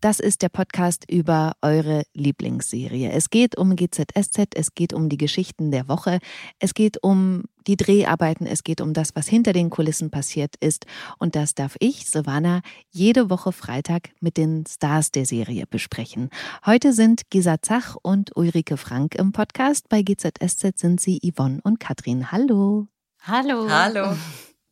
[0.00, 3.10] das ist der Podcast über eure Lieblingsserie.
[3.10, 6.18] Es geht um GZSZ, es geht um die Geschichten der Woche,
[6.58, 10.86] es geht um die Dreharbeiten, es geht um das, was hinter den Kulissen passiert ist.
[11.18, 16.30] Und das darf ich, Savannah, jede Woche Freitag mit den Stars der Serie besprechen.
[16.64, 19.88] Heute sind Gisa Zach und Ulrike Frank im Podcast.
[19.88, 22.30] Bei GZSZ sind sie Yvonne und Katrin.
[22.30, 22.88] Hallo.
[23.22, 23.68] Hallo.
[23.68, 24.16] Hallo.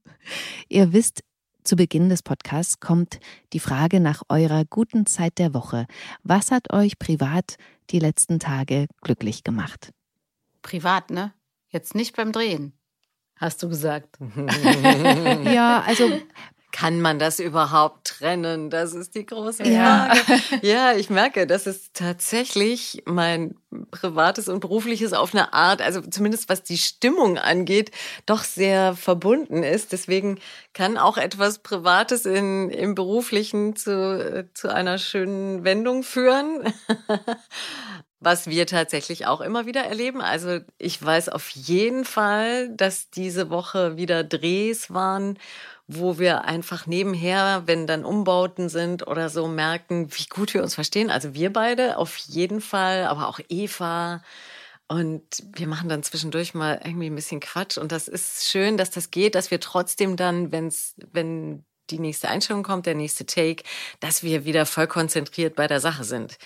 [0.69, 1.23] Ihr wisst,
[1.67, 3.19] zu Beginn des Podcasts kommt
[3.51, 5.85] die Frage nach eurer guten Zeit der Woche.
[6.23, 7.57] Was hat euch privat
[7.89, 9.91] die letzten Tage glücklich gemacht?
[10.61, 11.33] Privat, ne?
[11.69, 12.71] Jetzt nicht beim Drehen,
[13.35, 14.17] hast du gesagt.
[15.43, 16.09] ja, also
[16.77, 18.69] kann man das überhaupt trennen?
[18.69, 19.73] Das ist die große Frage.
[19.73, 20.13] Ja.
[20.61, 23.55] Ja, ich merke, dass es tatsächlich mein
[23.89, 27.91] privates und berufliches auf eine Art, also zumindest was die Stimmung angeht,
[28.27, 29.91] doch sehr verbunden ist.
[29.91, 30.39] Deswegen
[30.73, 36.73] kann auch etwas Privates in, im Beruflichen zu, zu einer schönen Wendung führen.
[38.19, 40.21] Was wir tatsächlich auch immer wieder erleben.
[40.21, 45.37] Also ich weiß auf jeden Fall, dass diese Woche wieder Drehs waren,
[45.87, 50.75] wo wir einfach nebenher, wenn dann Umbauten sind oder so, merken, wie gut wir uns
[50.75, 51.11] verstehen.
[51.11, 54.23] Also wir beide auf jeden Fall, aber auch Eva.
[54.87, 57.77] Und wir machen dann zwischendurch mal irgendwie ein bisschen Quatsch.
[57.77, 62.29] Und das ist schön, dass das geht, dass wir trotzdem dann, wenn's, wenn die nächste
[62.29, 63.63] Einstellung kommt, der nächste Take,
[63.99, 66.37] dass wir wieder voll konzentriert bei der Sache sind.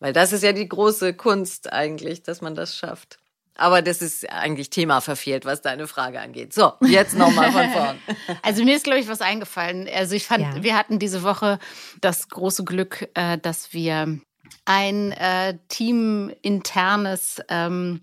[0.00, 3.18] Weil das ist ja die große Kunst eigentlich, dass man das schafft.
[3.56, 6.54] Aber das ist eigentlich Thema verfehlt, was deine Frage angeht.
[6.54, 7.98] So, jetzt nochmal von vorn.
[8.42, 9.88] Also mir ist, glaube ich, was eingefallen.
[9.92, 10.62] Also ich fand, Ja.
[10.62, 11.58] wir hatten diese Woche
[12.00, 14.20] das große Glück, äh, dass wir
[14.64, 18.02] ein äh, teaminternes ähm,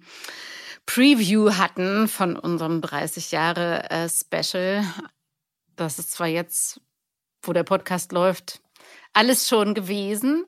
[0.85, 4.83] Preview hatten von unserem 30 Jahre äh, Special.
[5.77, 6.81] Das ist zwar jetzt,
[7.41, 8.61] wo der Podcast läuft,
[9.15, 10.45] alles schon gewesen,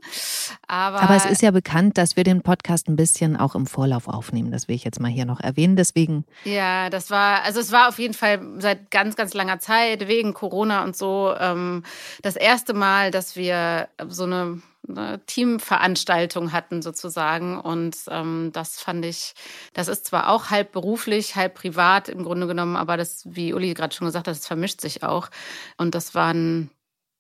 [0.68, 4.08] aber, Aber es ist ja bekannt, dass wir den Podcast ein bisschen auch im Vorlauf
[4.08, 4.52] aufnehmen.
[4.52, 5.76] Das will ich jetzt mal hier noch erwähnen.
[5.76, 10.08] Deswegen, Ja, das war, also es war auf jeden Fall seit ganz, ganz langer Zeit,
[10.08, 11.84] wegen Corona und so, ähm,
[12.22, 17.60] das erste Mal, dass wir so eine, eine Teamveranstaltung hatten sozusagen.
[17.60, 19.34] Und ähm, das fand ich,
[19.74, 23.74] das ist zwar auch halb beruflich, halb privat im Grunde genommen, aber das, wie Uli
[23.74, 25.30] gerade schon gesagt hat, das vermischt sich auch.
[25.78, 26.70] Und das war ein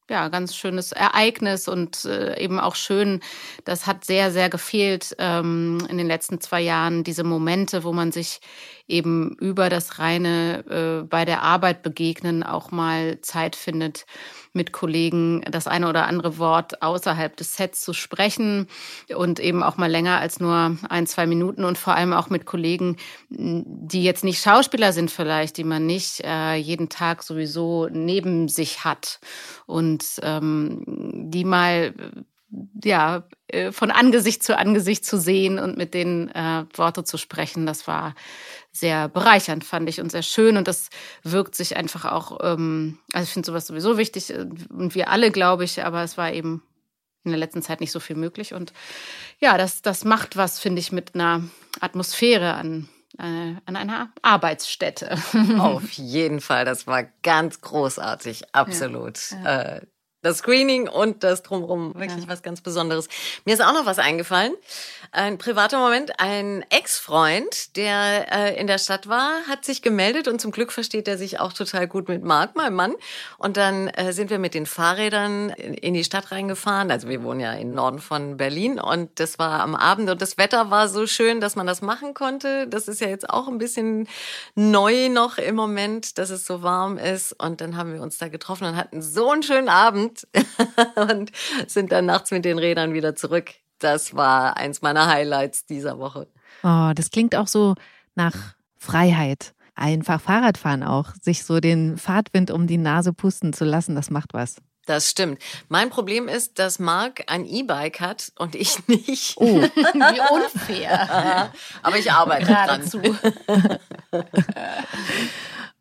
[0.09, 3.21] ja, ganz schönes Ereignis und äh, eben auch schön.
[3.65, 8.11] Das hat sehr, sehr gefehlt ähm, in den letzten zwei Jahren, diese Momente, wo man
[8.11, 8.39] sich
[8.87, 14.05] eben über das reine äh, bei der Arbeit begegnen auch mal Zeit findet,
[14.53, 18.67] mit Kollegen das eine oder andere Wort außerhalb des Sets zu sprechen
[19.15, 22.45] und eben auch mal länger als nur ein, zwei Minuten und vor allem auch mit
[22.45, 22.97] Kollegen,
[23.29, 28.83] die jetzt nicht Schauspieler sind vielleicht, die man nicht äh, jeden Tag sowieso neben sich
[28.83, 29.19] hat
[29.65, 31.93] und ähm, die mal
[32.83, 37.65] ja äh, von Angesicht zu Angesicht zu sehen und mit denen äh, Worte zu sprechen,
[37.65, 38.15] das war
[38.79, 40.89] sehr bereichernd, fand ich und sehr schön und das
[41.23, 45.31] wirkt sich einfach auch, ähm, also ich finde sowas sowieso wichtig äh, und wir alle,
[45.31, 46.63] glaube ich, aber es war eben
[47.23, 48.73] in der letzten Zeit nicht so viel möglich und
[49.39, 51.43] ja, das, das macht was, finde ich, mit einer
[51.79, 52.89] Atmosphäre an,
[53.19, 55.17] äh, an einer Arbeitsstätte.
[55.57, 59.19] Auf jeden Fall, das war ganz großartig, absolut.
[59.43, 59.81] Äh,
[60.21, 63.07] das Screening und das Drumherum, wirklich was ganz Besonderes.
[63.45, 64.53] Mir ist auch noch was eingefallen.
[65.11, 66.19] Ein privater Moment.
[66.19, 71.07] Ein Ex-Freund, der äh, in der Stadt war, hat sich gemeldet und zum Glück versteht
[71.07, 72.95] er sich auch total gut mit Marc, meinem Mann.
[73.37, 76.91] Und dann äh, sind wir mit den Fahrrädern in, in die Stadt reingefahren.
[76.91, 80.37] Also wir wohnen ja im Norden von Berlin und das war am Abend und das
[80.37, 82.67] Wetter war so schön, dass man das machen konnte.
[82.67, 84.07] Das ist ja jetzt auch ein bisschen
[84.55, 87.33] neu noch im Moment, dass es so warm ist.
[87.41, 90.06] Und dann haben wir uns da getroffen und hatten so einen schönen Abend
[90.95, 91.31] und
[91.67, 93.51] sind dann nachts mit den Rädern wieder zurück.
[93.79, 96.27] Das war eins meiner Highlights dieser Woche.
[96.63, 97.75] oh, das klingt auch so
[98.15, 98.35] nach
[98.77, 99.53] Freiheit.
[99.75, 104.33] Einfach Fahrradfahren auch, sich so den Fahrtwind um die Nase pusten zu lassen, das macht
[104.33, 104.55] was.
[104.87, 105.43] Das stimmt.
[105.67, 109.35] Mein Problem ist, dass Marc ein E-Bike hat und ich nicht.
[109.35, 111.51] Oh, Wie unfair.
[111.83, 112.89] Aber ich arbeite dran.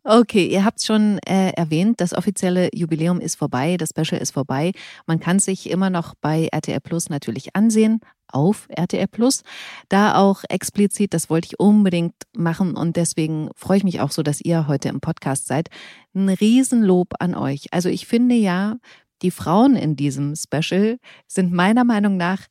[0.09, 4.71] Okay, ihr habt schon äh, erwähnt, das offizielle Jubiläum ist vorbei, das Special ist vorbei.
[5.05, 7.99] Man kann sich immer noch bei RTL Plus natürlich ansehen,
[8.29, 9.43] auf RTL Plus.
[9.89, 14.23] Da auch explizit, das wollte ich unbedingt machen und deswegen freue ich mich auch so,
[14.23, 15.67] dass ihr heute im Podcast seid.
[16.15, 17.65] Ein Riesenlob an euch.
[17.71, 18.77] Also ich finde ja,
[19.21, 22.47] die Frauen in diesem Special sind meiner Meinung nach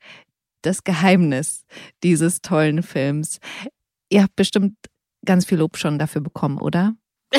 [0.60, 1.64] das Geheimnis
[2.02, 3.38] dieses tollen Films?
[4.10, 4.76] Ihr habt bestimmt
[5.24, 6.92] ganz viel Lob schon dafür bekommen, oder?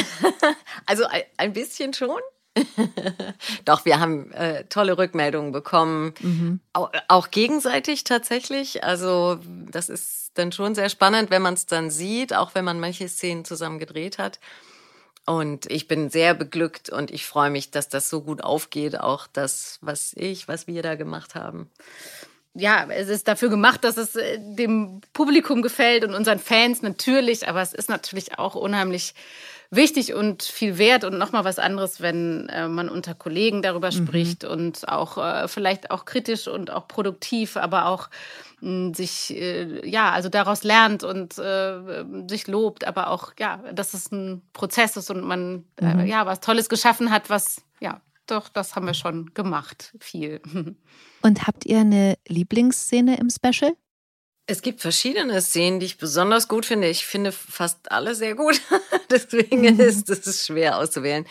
[0.86, 1.06] also
[1.38, 2.20] ein bisschen schon.
[3.66, 6.60] Doch, wir haben äh, tolle Rückmeldungen bekommen, mhm.
[6.74, 8.84] auch, auch, gegenseitig tatsächlich.
[8.84, 9.40] Also
[9.72, 13.08] das ist dann schon sehr spannend, wenn man es dann sieht, auch wenn man manche
[13.08, 14.40] Szenen zusammen gedreht hat.
[15.28, 19.28] Und ich bin sehr beglückt und ich freue mich, dass das so gut aufgeht, auch
[19.28, 21.70] das, was ich, was wir da gemacht haben
[22.60, 27.48] ja, es ist dafür gemacht, dass es äh, dem Publikum gefällt und unseren Fans natürlich,
[27.48, 29.14] aber es ist natürlich auch unheimlich
[29.70, 33.92] wichtig und viel wert und nochmal was anderes, wenn äh, man unter Kollegen darüber mhm.
[33.92, 38.10] spricht und auch äh, vielleicht auch kritisch und auch produktiv, aber auch
[38.62, 43.94] mh, sich, äh, ja, also daraus lernt und äh, sich lobt, aber auch, ja, dass
[43.94, 46.06] es ein Prozess ist und man, äh, mhm.
[46.06, 50.42] ja, was Tolles geschaffen hat, was, ja, doch, das haben wir schon gemacht, viel.
[51.24, 53.74] Und habt ihr eine Lieblingsszene im Special?
[54.50, 56.88] Es gibt verschiedene Szenen, die ich besonders gut finde.
[56.88, 58.62] Ich finde fast alle sehr gut.
[59.12, 59.80] Deswegen mhm.
[59.80, 61.26] ist es schwer auszuwählen.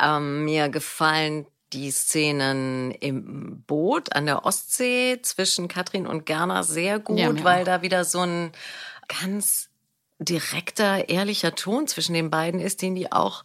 [0.00, 6.98] Ähm, mir gefallen die Szenen im Boot an der Ostsee zwischen Katrin und Gerner sehr
[6.98, 8.52] gut, ja, weil da wieder so ein
[9.20, 9.68] ganz
[10.18, 13.44] direkter, ehrlicher Ton zwischen den beiden ist, den die auch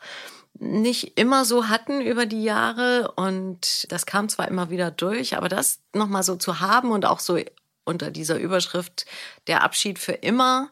[0.60, 5.50] nicht immer so hatten über die Jahre und das kam zwar immer wieder durch, aber
[5.50, 7.38] das nochmal so zu haben und auch so
[7.86, 9.06] unter dieser Überschrift
[9.48, 10.70] der Abschied für immer,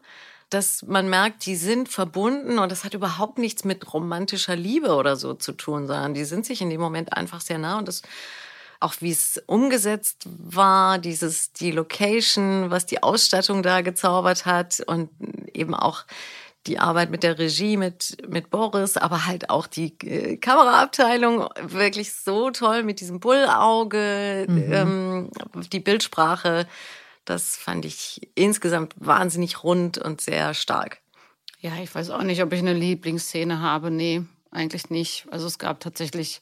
[0.50, 5.16] dass man merkt, die sind verbunden und das hat überhaupt nichts mit romantischer Liebe oder
[5.16, 8.02] so zu tun, sondern die sind sich in dem Moment einfach sehr nah und das
[8.82, 15.10] auch wie es umgesetzt war, dieses die Location, was die Ausstattung da gezaubert hat und
[15.54, 16.06] eben auch
[16.68, 22.14] die Arbeit mit der Regie, mit, mit Boris, aber halt auch die äh, Kameraabteilung wirklich
[22.14, 24.74] so toll mit diesem Bullauge, mhm.
[24.74, 25.32] ähm,
[25.72, 26.68] die Bildsprache.
[27.26, 31.02] Das fand ich insgesamt wahnsinnig rund und sehr stark.
[31.60, 33.92] Ja, ich weiß auch nicht, ob ich eine Lieblingsszene habe.
[33.92, 35.28] Nee, eigentlich nicht.
[35.32, 36.40] Also es gab tatsächlich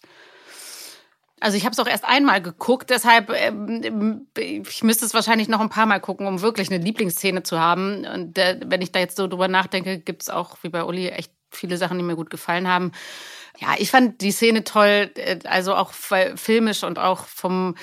[1.42, 5.62] also ich habe es auch erst einmal geguckt, deshalb ähm, ich müsste es wahrscheinlich noch
[5.62, 8.06] ein paar Mal gucken, um wirklich eine Lieblingsszene zu haben.
[8.06, 11.08] Und äh, wenn ich da jetzt so drüber nachdenke, gibt es auch wie bei Uli
[11.08, 12.92] echt viele Sachen, die mir gut gefallen haben.
[13.58, 17.76] Ja, ich fand die Szene toll, äh, also auch filmisch und auch vom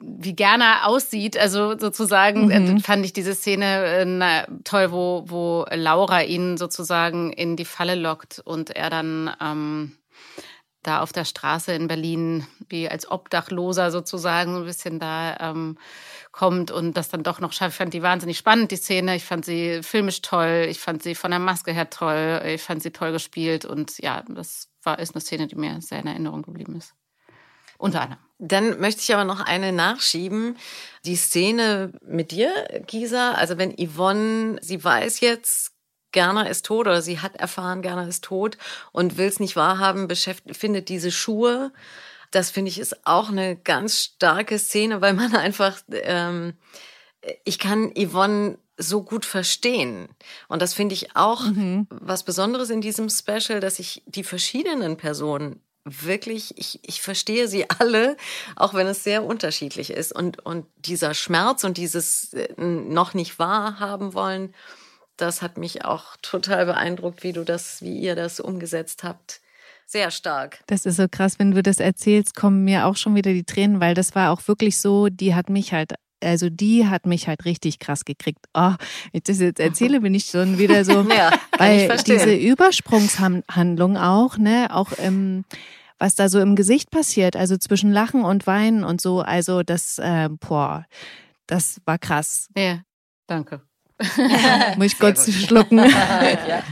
[0.00, 2.80] wie gerne aussieht, also sozusagen äh, mhm.
[2.80, 8.40] fand ich diese Szene äh, toll, wo wo Laura ihn sozusagen in die Falle lockt
[8.44, 9.92] und er dann ähm,
[10.82, 15.76] da auf der Straße in Berlin wie als Obdachloser sozusagen so ein bisschen da ähm,
[16.32, 17.72] kommt und das dann doch noch schafft.
[17.72, 19.16] Ich fand die wahnsinnig spannend, die Szene.
[19.16, 20.66] Ich fand sie filmisch toll.
[20.70, 22.40] Ich fand sie von der Maske her toll.
[22.46, 26.00] Ich fand sie toll gespielt und ja, das war, ist eine Szene, die mir sehr
[26.00, 26.94] in Erinnerung geblieben ist.
[27.76, 28.29] Unter anderem.
[28.42, 30.56] Dann möchte ich aber noch eine nachschieben.
[31.04, 32.52] Die Szene mit dir,
[32.86, 35.72] Gisa, also wenn Yvonne, sie weiß jetzt,
[36.12, 38.56] Gerner ist tot oder sie hat erfahren, Gerner ist tot
[38.92, 40.08] und will es nicht wahrhaben,
[40.52, 41.70] findet diese Schuhe.
[42.30, 46.54] Das finde ich ist auch eine ganz starke Szene, weil man einfach, ähm,
[47.44, 50.08] ich kann Yvonne so gut verstehen.
[50.48, 51.86] Und das finde ich auch mhm.
[51.90, 57.68] was Besonderes in diesem Special, dass ich die verschiedenen Personen wirklich, ich, ich verstehe sie
[57.70, 58.16] alle,
[58.56, 60.12] auch wenn es sehr unterschiedlich ist.
[60.12, 64.54] Und, und dieser Schmerz und dieses äh, noch nicht wahrhaben wollen,
[65.16, 69.40] das hat mich auch total beeindruckt, wie du das, wie ihr das umgesetzt habt.
[69.86, 70.60] Sehr stark.
[70.68, 73.80] Das ist so krass, wenn du das erzählst, kommen mir auch schon wieder die Tränen,
[73.80, 77.44] weil das war auch wirklich so, die hat mich halt also die hat mich halt
[77.44, 78.46] richtig krass gekriegt.
[78.54, 78.72] Oh,
[79.12, 84.68] ich das jetzt erzähle, bin ich schon wieder so, ja, weil diese Übersprungshandlung auch, ne,
[84.70, 85.44] auch ähm,
[85.98, 89.98] was da so im Gesicht passiert, also zwischen Lachen und Weinen und so, also das,
[89.98, 90.86] äh, boah,
[91.46, 92.48] das war krass.
[92.56, 92.80] Ja,
[93.26, 93.62] danke.
[94.76, 95.78] Muss ich kurz schlucken.
[96.48, 96.62] ja.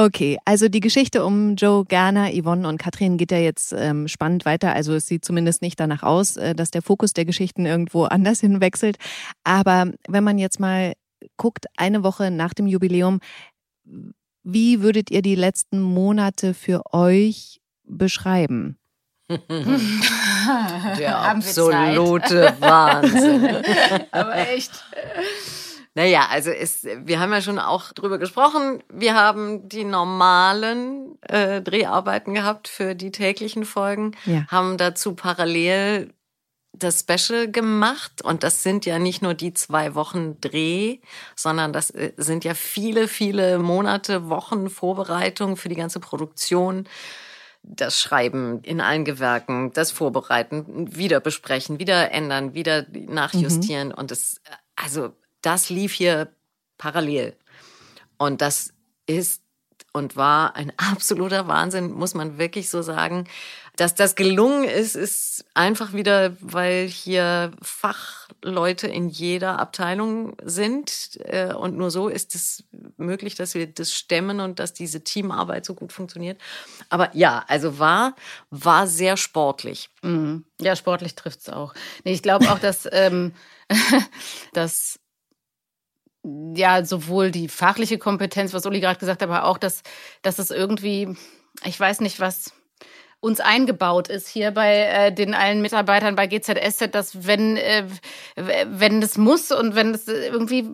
[0.00, 4.44] Okay, also die Geschichte um Joe Gerner, Yvonne und Katrin geht ja jetzt ähm, spannend
[4.44, 4.72] weiter.
[4.72, 8.38] Also es sieht zumindest nicht danach aus, äh, dass der Fokus der Geschichten irgendwo anders
[8.38, 8.96] hinwechselt.
[9.42, 10.92] Aber wenn man jetzt mal
[11.36, 13.18] guckt, eine Woche nach dem Jubiläum,
[14.44, 18.78] wie würdet ihr die letzten Monate für euch beschreiben?
[19.28, 23.64] Der absolute Wahnsinn.
[24.12, 24.84] Aber echt.
[25.98, 28.84] Naja, also ist, wir haben ja schon auch drüber gesprochen.
[28.88, 34.46] Wir haben die normalen äh, Dreharbeiten gehabt für die täglichen Folgen, ja.
[34.46, 36.14] haben dazu parallel
[36.72, 40.98] das Special gemacht und das sind ja nicht nur die zwei Wochen Dreh,
[41.34, 46.88] sondern das äh, sind ja viele, viele Monate, Wochen Vorbereitung für die ganze Produktion
[47.64, 53.88] das Schreiben in allen Gewerken, das Vorbereiten, wieder besprechen, wieder ändern, wieder nachjustieren.
[53.88, 53.94] Mhm.
[53.94, 54.40] Und es,
[54.76, 55.10] also
[55.42, 56.32] das lief hier
[56.76, 57.36] parallel.
[58.18, 58.72] Und das
[59.06, 59.42] ist
[59.92, 63.28] und war ein absoluter Wahnsinn, muss man wirklich so sagen.
[63.76, 71.16] Dass das gelungen ist, ist einfach wieder, weil hier Fachleute in jeder Abteilung sind.
[71.22, 72.64] Äh, und nur so ist es
[72.96, 76.40] möglich, dass wir das stemmen und dass diese Teamarbeit so gut funktioniert.
[76.88, 78.16] Aber ja, also war,
[78.50, 79.90] war sehr sportlich.
[80.02, 80.44] Mhm.
[80.60, 81.72] Ja, sportlich trifft es auch.
[82.02, 83.32] Nee, ich glaube auch, dass, ähm,
[84.54, 84.98] dass
[86.24, 89.82] ja, sowohl die fachliche Kompetenz, was Uli gerade gesagt hat, aber auch, dass,
[90.22, 91.16] dass es irgendwie,
[91.64, 92.52] ich weiß nicht, was
[93.20, 97.84] uns eingebaut ist hier bei äh, den allen Mitarbeitern bei GZSZ, dass wenn äh,
[98.36, 100.68] wenn das muss und wenn es irgendwie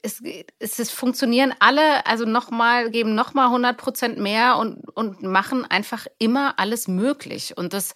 [0.00, 0.22] es,
[0.58, 6.06] es, es funktionieren alle, also nochmal geben nochmal 100 Prozent mehr und und machen einfach
[6.18, 7.92] immer alles möglich und das,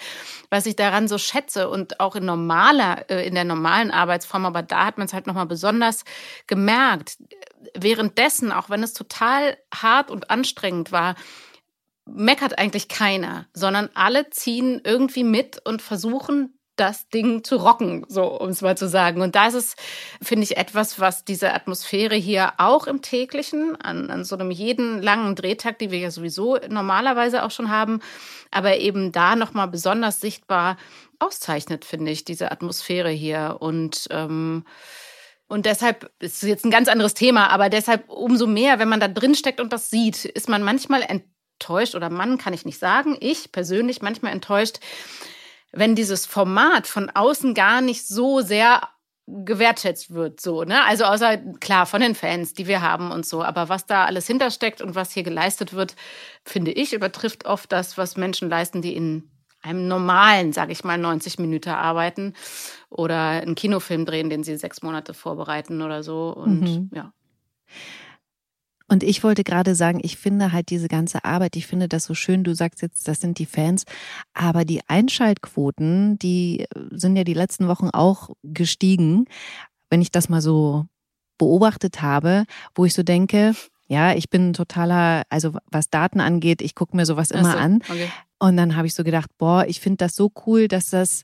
[0.50, 4.62] was ich daran so schätze und auch in normaler äh, in der normalen Arbeitsform, aber
[4.62, 6.04] da hat man es halt nochmal besonders
[6.46, 7.16] gemerkt.
[7.74, 11.14] Währenddessen, auch wenn es total hart und anstrengend war,
[12.06, 18.24] meckert eigentlich keiner, sondern alle ziehen irgendwie mit und versuchen, das Ding zu rocken, so
[18.38, 19.22] um es mal zu sagen.
[19.22, 19.76] Und da ist es,
[20.22, 25.02] finde ich, etwas, was diese Atmosphäre hier auch im täglichen, an, an so einem jeden
[25.02, 28.00] langen Drehtag, die wir ja sowieso normalerweise auch schon haben,
[28.50, 30.76] aber eben da nochmal besonders sichtbar
[31.18, 33.56] auszeichnet, finde ich, diese Atmosphäre hier.
[33.60, 34.64] Und ähm,
[35.48, 39.06] und deshalb ist jetzt ein ganz anderes Thema, aber deshalb umso mehr, wenn man da
[39.06, 41.02] drin steckt und das sieht, ist man manchmal
[41.58, 44.78] enttäuscht oder Mann kann ich nicht sagen, ich persönlich manchmal enttäuscht,
[45.72, 48.82] wenn dieses Format von außen gar nicht so sehr
[49.26, 50.84] gewertschätzt wird, so, ne?
[50.84, 53.42] Also außer, klar, von den Fans, die wir haben und so.
[53.42, 55.96] Aber was da alles hintersteckt und was hier geleistet wird,
[56.44, 59.28] finde ich, übertrifft oft das, was Menschen leisten, die in
[59.62, 62.34] einem normalen, sage ich mal, 90 Minuten arbeiten
[62.88, 66.28] oder einen Kinofilm drehen, den sie sechs Monate vorbereiten oder so.
[66.28, 66.90] Und mhm.
[66.94, 67.12] ja.
[68.88, 72.14] Und ich wollte gerade sagen, ich finde halt diese ganze Arbeit, ich finde das so
[72.14, 73.84] schön, du sagst jetzt, das sind die Fans,
[74.32, 79.26] aber die Einschaltquoten, die sind ja die letzten Wochen auch gestiegen,
[79.90, 80.86] wenn ich das mal so
[81.38, 83.54] beobachtet habe, wo ich so denke,
[83.88, 87.76] ja, ich bin totaler, also was Daten angeht, ich gucke mir sowas immer so, an.
[87.88, 88.08] Okay.
[88.38, 91.22] Und dann habe ich so gedacht, boah, ich finde das so cool, dass das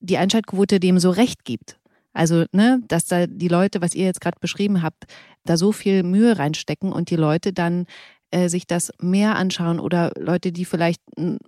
[0.00, 1.78] die Einschaltquote dem so recht gibt.
[2.18, 5.04] Also, ne, dass da die Leute, was ihr jetzt gerade beschrieben habt,
[5.44, 7.86] da so viel Mühe reinstecken und die Leute dann
[8.32, 11.00] äh, sich das mehr anschauen oder Leute, die vielleicht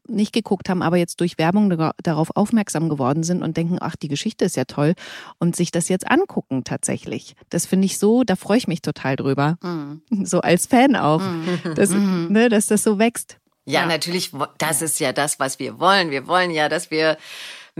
[0.07, 4.07] nicht geguckt haben, aber jetzt durch Werbung darauf aufmerksam geworden sind und denken, ach, die
[4.07, 4.95] Geschichte ist ja toll
[5.41, 7.35] und sich das jetzt angucken tatsächlich.
[7.49, 9.59] Das finde ich so, da freue ich mich total drüber.
[9.65, 10.03] Mhm.
[10.25, 11.75] So als Fan auch, mhm.
[11.75, 12.29] dass, mhm.
[12.31, 13.39] ne, dass das so wächst.
[13.67, 16.11] Ja, ja, natürlich, das ist ja das, was wir wollen.
[16.11, 17.19] Wir wollen ja, dass wir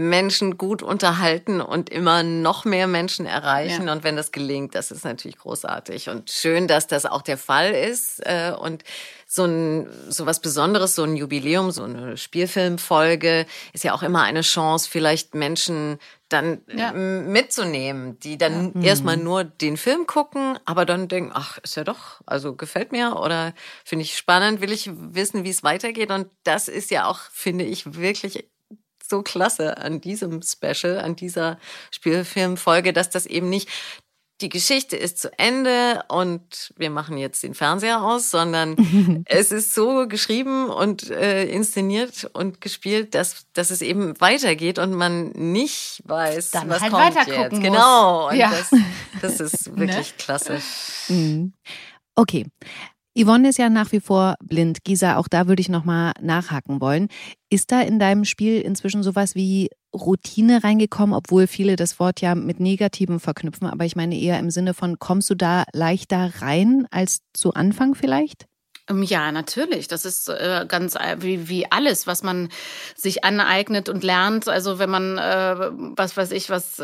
[0.09, 3.87] Menschen gut unterhalten und immer noch mehr Menschen erreichen.
[3.87, 3.93] Ja.
[3.93, 6.09] Und wenn das gelingt, das ist natürlich großartig.
[6.09, 8.19] Und schön, dass das auch der Fall ist.
[8.25, 8.83] Äh, und
[9.27, 14.23] so ein so was Besonderes, so ein Jubiläum, so eine Spielfilmfolge ist ja auch immer
[14.23, 16.91] eine Chance, vielleicht Menschen dann ja.
[16.91, 18.89] mitzunehmen, die dann ja.
[18.89, 19.23] erstmal mhm.
[19.23, 23.53] nur den Film gucken, aber dann denken, ach, ist ja doch, also gefällt mir oder
[23.85, 26.11] finde ich spannend, will ich wissen, wie es weitergeht.
[26.11, 28.49] Und das ist ja auch, finde ich, wirklich
[29.11, 31.59] so klasse an diesem Special, an dieser
[31.91, 33.69] Spielfilmfolge, dass das eben nicht
[34.41, 38.75] die Geschichte ist zu Ende und wir machen jetzt den Fernseher aus, sondern
[39.25, 44.93] es ist so geschrieben und äh, inszeniert und gespielt, dass, dass es eben weitergeht und
[44.93, 47.51] man nicht weiß, Dann was halt kommt jetzt.
[47.51, 47.61] Muss.
[47.61, 48.29] Genau.
[48.29, 48.51] Und ja.
[48.51, 48.71] das,
[49.21, 50.17] das ist wirklich ne?
[50.17, 50.61] klasse.
[51.07, 51.53] Mhm.
[52.15, 52.47] Okay.
[53.21, 54.83] Yvonne ist ja nach wie vor blind.
[54.83, 57.07] Gisa, auch da würde ich nochmal nachhaken wollen.
[57.49, 62.33] Ist da in deinem Spiel inzwischen sowas wie Routine reingekommen, obwohl viele das Wort ja
[62.35, 66.87] mit Negativem verknüpfen, aber ich meine eher im Sinne von, kommst du da leichter rein
[66.91, 68.45] als zu Anfang vielleicht?
[68.89, 69.87] Ähm, ja, natürlich.
[69.87, 72.49] Das ist äh, ganz äh, wie, wie alles, was man
[72.95, 74.47] sich aneignet und lernt.
[74.47, 76.79] Also wenn man, äh, was weiß ich, was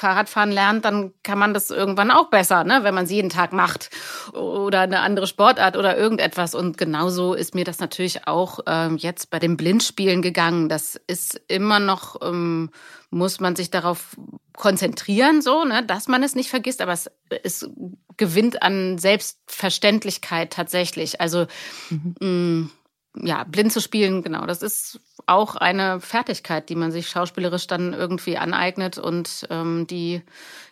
[0.00, 2.80] Fahrradfahren lernt, dann kann man das irgendwann auch besser, ne?
[2.82, 3.90] wenn man es jeden Tag macht
[4.32, 6.54] oder eine andere Sportart oder irgendetwas.
[6.54, 10.68] Und genauso ist mir das natürlich auch ähm, jetzt bei den Blindspielen gegangen.
[10.68, 12.70] Das ist immer noch, ähm,
[13.10, 14.16] muss man sich darauf
[14.56, 17.10] konzentrieren, so, ne, dass man es nicht vergisst, aber es,
[17.42, 17.68] es
[18.16, 21.20] gewinnt an Selbstverständlichkeit tatsächlich.
[21.20, 21.46] Also
[21.90, 22.14] mhm.
[22.20, 22.70] mh, mm,
[23.16, 27.92] ja, blind zu spielen, genau, das ist auch eine Fertigkeit, die man sich schauspielerisch dann
[27.92, 30.22] irgendwie aneignet und ähm, die,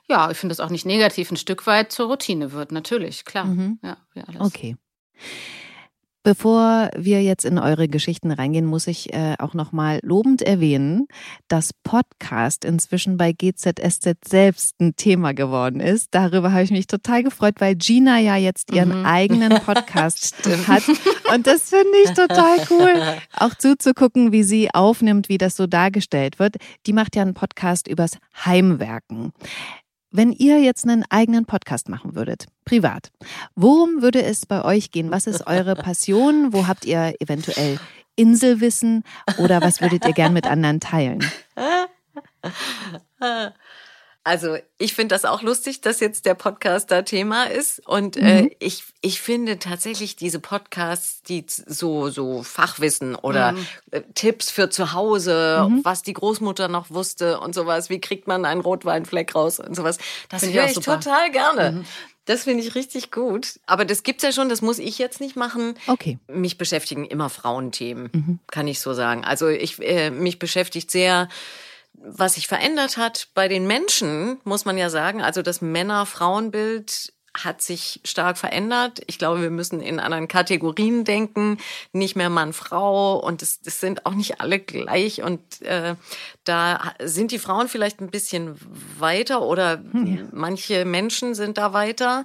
[0.08, 3.46] ja, ich finde es auch nicht negativ, ein Stück weit zur Routine wird, natürlich, klar.
[3.46, 3.78] Mhm.
[3.82, 4.40] Ja, wie alles.
[4.40, 4.76] Okay.
[6.28, 11.06] Bevor wir jetzt in eure Geschichten reingehen, muss ich äh, auch nochmal lobend erwähnen,
[11.48, 16.08] dass Podcast inzwischen bei GZSZ selbst ein Thema geworden ist.
[16.10, 19.06] Darüber habe ich mich total gefreut, weil Gina ja jetzt ihren mhm.
[19.06, 20.36] eigenen Podcast
[20.68, 20.82] hat.
[21.32, 23.02] Und das finde ich total cool,
[23.34, 26.56] auch zuzugucken, wie sie aufnimmt, wie das so dargestellt wird.
[26.84, 29.32] Die macht ja einen Podcast übers Heimwerken.
[30.10, 33.10] Wenn ihr jetzt einen eigenen Podcast machen würdet, privat,
[33.54, 35.10] worum würde es bei euch gehen?
[35.10, 36.52] Was ist eure Passion?
[36.52, 37.78] Wo habt ihr eventuell
[38.16, 39.04] Inselwissen
[39.36, 41.22] oder was würdet ihr gern mit anderen teilen?
[44.28, 47.80] Also ich finde das auch lustig, dass jetzt der Podcast da Thema ist.
[47.88, 48.48] Und äh, mhm.
[48.48, 53.66] äh, ich, ich finde tatsächlich diese Podcasts, die so, so Fachwissen oder mhm.
[53.90, 55.80] äh, Tipps für zu Hause, mhm.
[55.82, 59.96] was die Großmutter noch wusste und sowas, wie kriegt man einen Rotweinfleck raus und sowas,
[60.28, 61.72] das höre ich, ich total gerne.
[61.72, 61.84] Mhm.
[62.26, 63.58] Das finde ich richtig gut.
[63.64, 65.72] Aber das gibt's ja schon, das muss ich jetzt nicht machen.
[65.86, 66.18] Okay.
[66.28, 68.38] Mich beschäftigen immer Frauenthemen, mhm.
[68.50, 69.24] kann ich so sagen.
[69.24, 71.30] Also ich äh, mich beschäftigt sehr
[72.02, 77.12] was sich verändert hat bei den Menschen, muss man ja sagen, also das Männer-Frauen-Bild
[77.44, 79.00] hat sich stark verändert.
[79.06, 81.58] Ich glaube, wir müssen in anderen Kategorien denken,
[81.92, 85.94] nicht mehr Mann, Frau und es, es sind auch nicht alle gleich und äh,
[86.44, 88.56] da sind die Frauen vielleicht ein bisschen
[88.98, 90.22] weiter oder ja.
[90.32, 92.24] manche Menschen sind da weiter.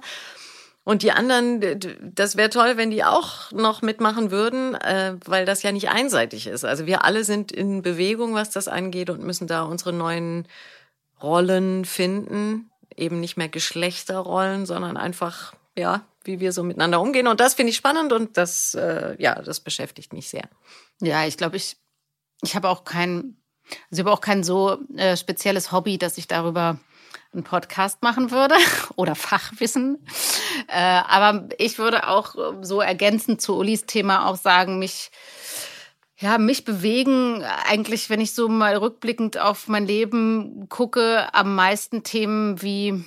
[0.84, 1.80] Und die anderen,
[2.14, 6.46] das wäre toll, wenn die auch noch mitmachen würden, äh, weil das ja nicht einseitig
[6.46, 6.64] ist.
[6.64, 10.46] Also wir alle sind in Bewegung, was das angeht und müssen da unsere neuen
[11.22, 12.70] Rollen finden.
[12.96, 17.28] Eben nicht mehr Geschlechterrollen, sondern einfach, ja, wie wir so miteinander umgehen.
[17.28, 20.48] Und das finde ich spannend und das, äh, ja, das beschäftigt mich sehr.
[21.00, 21.78] Ja, ich glaube, ich,
[22.42, 23.36] ich habe auch kein,
[23.90, 26.78] also ich habe auch kein so äh, spezielles Hobby, dass ich darüber
[27.34, 28.54] einen Podcast machen würde
[28.96, 30.06] oder Fachwissen.
[30.68, 35.10] Äh, aber ich würde auch so ergänzend zu Ulis Thema auch sagen, mich
[36.16, 42.04] ja, mich bewegen eigentlich, wenn ich so mal rückblickend auf mein Leben gucke, am meisten
[42.04, 43.04] Themen wie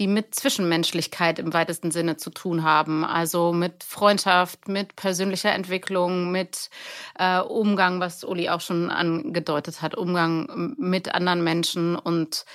[0.00, 3.04] die mit Zwischenmenschlichkeit im weitesten Sinne zu tun haben.
[3.04, 6.70] Also mit Freundschaft, mit persönlicher Entwicklung, mit
[7.18, 12.46] äh, Umgang, was Uli auch schon angedeutet hat, Umgang mit anderen Menschen und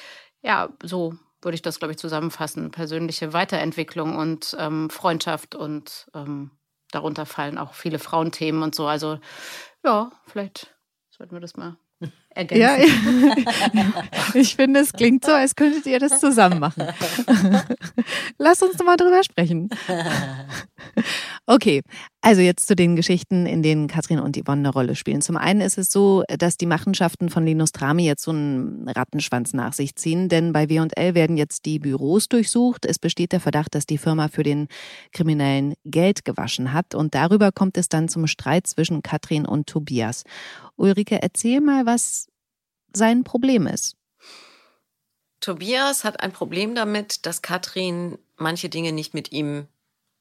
[0.46, 2.72] ja, so würde ich das, glaube ich, zusammenfassen.
[2.72, 6.52] Persönliche Weiterentwicklung und ähm, Freundschaft und ähm,
[6.92, 8.88] darunter fallen auch viele Frauenthemen und so.
[8.88, 9.20] Also
[9.84, 10.76] ja, vielleicht
[11.10, 11.78] sollten wir das mal
[12.36, 12.62] ergänzen.
[12.62, 12.78] Ja,
[14.34, 16.84] ich finde, es klingt so, als könntet ihr das zusammen machen.
[18.38, 19.69] Lass uns doch mal drüber sprechen.
[21.48, 21.82] Okay,
[22.21, 25.21] also jetzt zu den Geschichten, in denen Katrin und Yvonne eine Rolle spielen.
[25.21, 29.54] Zum einen ist es so, dass die Machenschaften von Linus Trami jetzt so einen Rattenschwanz
[29.54, 32.86] nach sich ziehen, denn bei W&L werden jetzt die Büros durchsucht.
[32.86, 34.67] Es besteht der Verdacht, dass die Firma für den
[35.13, 40.24] Kriminellen Geld gewaschen hat und darüber kommt es dann zum Streit zwischen Katrin und Tobias.
[40.78, 42.25] Ulrike, erzähl mal, was
[42.96, 43.96] sein Problem ist.
[45.40, 49.68] Tobias hat ein Problem damit, dass Katrin manche Dinge nicht mit ihm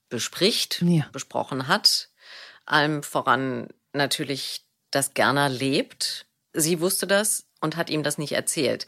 [0.08, 1.08] bespricht, ja.
[1.12, 2.10] besprochen hat.
[2.66, 6.26] Allem voran natürlich, dass Gerner lebt.
[6.52, 8.86] Sie wusste das und hat ihm das nicht erzählt.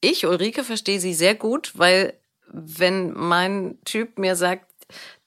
[0.00, 2.14] Ich, Ulrike, verstehe sie sehr gut, weil
[2.46, 4.72] wenn mein Typ mir sagt,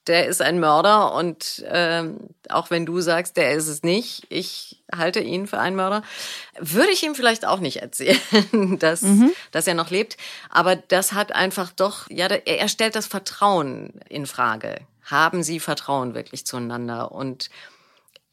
[0.06, 4.82] der ist ein Mörder und ähm, auch wenn du sagst, der ist es nicht, ich
[4.94, 6.02] halte ihn für einen Mörder,
[6.58, 8.18] würde ich ihm vielleicht auch nicht erzählen,
[8.78, 9.32] dass, mhm.
[9.52, 10.16] dass er noch lebt.
[10.50, 16.14] Aber das hat einfach doch, ja, er stellt das Vertrauen in Frage haben sie Vertrauen
[16.14, 17.12] wirklich zueinander.
[17.12, 17.50] Und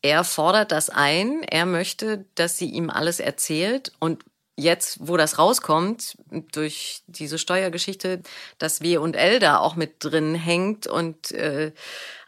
[0.02, 4.24] er fordert das ein, er möchte, dass sie ihm alles erzählt und
[4.60, 6.18] jetzt, wo das rauskommt,
[6.52, 8.22] durch diese Steuergeschichte,
[8.58, 11.72] dass W und L da auch mit drin hängt und äh,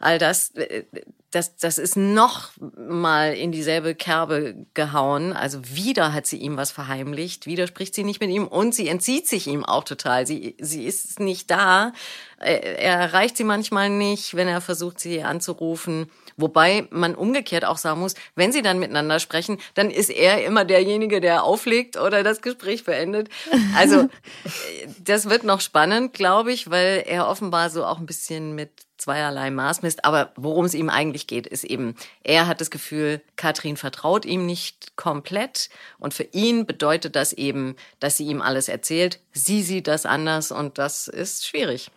[0.00, 0.84] all das, äh,
[1.30, 5.32] das, das ist noch mal in dieselbe Kerbe gehauen.
[5.32, 8.88] Also wieder hat sie ihm was verheimlicht, wieder spricht sie nicht mit ihm und sie
[8.88, 10.26] entzieht sich ihm auch total.
[10.26, 11.92] Sie, sie ist nicht da.
[12.38, 16.10] Er erreicht sie manchmal nicht, wenn er versucht, sie anzurufen.
[16.42, 20.64] Wobei man umgekehrt auch sagen muss, wenn sie dann miteinander sprechen, dann ist er immer
[20.64, 23.28] derjenige, der auflegt oder das Gespräch beendet.
[23.76, 24.08] Also
[25.04, 29.50] das wird noch spannend, glaube ich, weil er offenbar so auch ein bisschen mit zweierlei
[29.50, 30.04] Maß misst.
[30.04, 34.44] Aber worum es ihm eigentlich geht, ist eben, er hat das Gefühl, Katrin vertraut ihm
[34.44, 35.70] nicht komplett.
[36.00, 39.20] Und für ihn bedeutet das eben, dass sie ihm alles erzählt.
[39.32, 41.92] Sie sieht das anders und das ist schwierig.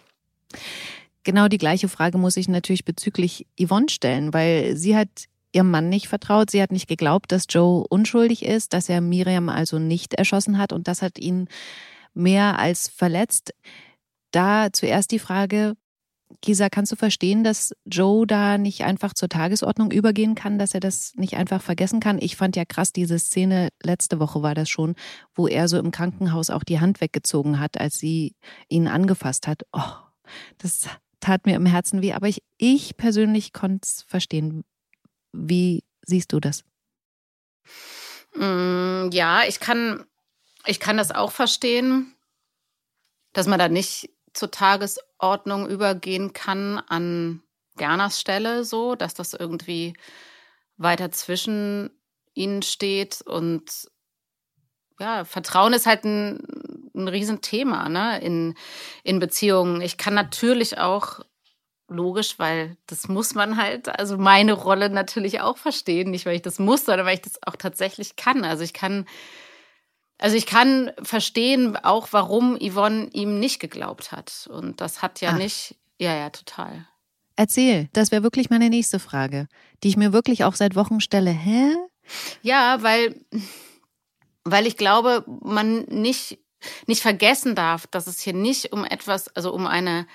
[1.26, 5.10] Genau die gleiche Frage muss ich natürlich bezüglich Yvonne stellen, weil sie hat
[5.52, 6.52] ihrem Mann nicht vertraut.
[6.52, 10.72] Sie hat nicht geglaubt, dass Joe unschuldig ist, dass er Miriam also nicht erschossen hat
[10.72, 11.48] und das hat ihn
[12.14, 13.56] mehr als verletzt.
[14.30, 15.74] Da zuerst die Frage,
[16.44, 20.80] Kisa, kannst du verstehen, dass Joe da nicht einfach zur Tagesordnung übergehen kann, dass er
[20.80, 22.20] das nicht einfach vergessen kann?
[22.22, 24.94] Ich fand ja krass diese Szene, letzte Woche war das schon,
[25.34, 28.36] wo er so im Krankenhaus auch die Hand weggezogen hat, als sie
[28.70, 29.64] ihn angefasst hat.
[29.72, 29.82] Oh,
[30.60, 30.88] das
[31.20, 34.64] tat mir im Herzen weh, aber ich, ich persönlich konnte es verstehen.
[35.32, 36.64] Wie siehst du das?
[38.36, 40.06] Mm, ja, ich kann,
[40.66, 42.16] ich kann das auch verstehen,
[43.34, 47.42] dass man da nicht zur Tagesordnung übergehen kann an
[47.78, 49.94] Gerners Stelle, so, dass das irgendwie
[50.78, 51.90] weiter zwischen
[52.34, 53.90] ihnen steht und
[55.00, 56.40] ja, Vertrauen ist halt ein,
[56.96, 58.56] ein Riesenthema ne, in,
[59.04, 59.82] in Beziehungen.
[59.82, 61.22] Ich kann natürlich auch
[61.88, 66.42] logisch, weil das muss man halt, also meine Rolle natürlich auch verstehen, nicht weil ich
[66.42, 68.44] das muss, sondern weil ich das auch tatsächlich kann.
[68.44, 69.06] Also ich kann,
[70.18, 74.50] also ich kann verstehen auch, warum Yvonne ihm nicht geglaubt hat.
[74.52, 75.38] Und das hat ja Ach.
[75.38, 76.88] nicht, ja, ja, total.
[77.36, 79.48] Erzähl, das wäre wirklich meine nächste Frage,
[79.84, 81.32] die ich mir wirklich auch seit Wochen stelle.
[81.32, 81.76] Hä?
[82.42, 83.20] Ja, weil,
[84.44, 86.40] weil ich glaube, man nicht,
[86.88, 90.08] nicht vergessen darf, dass es hier nicht um etwas, also um eine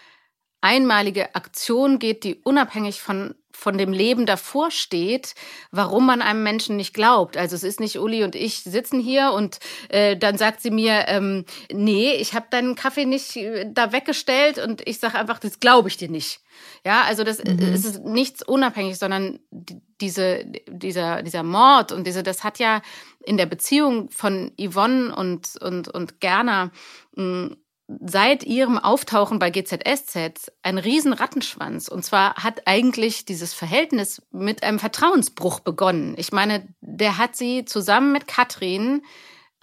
[0.61, 5.35] einmalige Aktion geht, die unabhängig von von dem Leben davor steht,
[5.71, 7.37] warum man einem Menschen nicht glaubt.
[7.37, 11.05] Also es ist nicht Uli und ich sitzen hier und äh, dann sagt sie mir,
[11.09, 15.61] ähm, nee, ich habe deinen Kaffee nicht äh, da weggestellt und ich sage einfach, das
[15.61, 16.41] glaube ich dir nicht.
[16.85, 17.59] Ja, also das mhm.
[17.59, 22.81] es ist nichts unabhängig, sondern diese, dieser, dieser Mord und diese, das hat ja
[23.23, 26.71] in der Beziehung von Yvonne und, und, und Gerner
[27.15, 27.57] mh,
[28.01, 31.89] seit ihrem Auftauchen bei GZSZ ein riesen Rattenschwanz.
[31.89, 36.15] Und zwar hat eigentlich dieses Verhältnis mit einem Vertrauensbruch begonnen.
[36.17, 39.03] Ich meine, der hat sie zusammen mit Katrin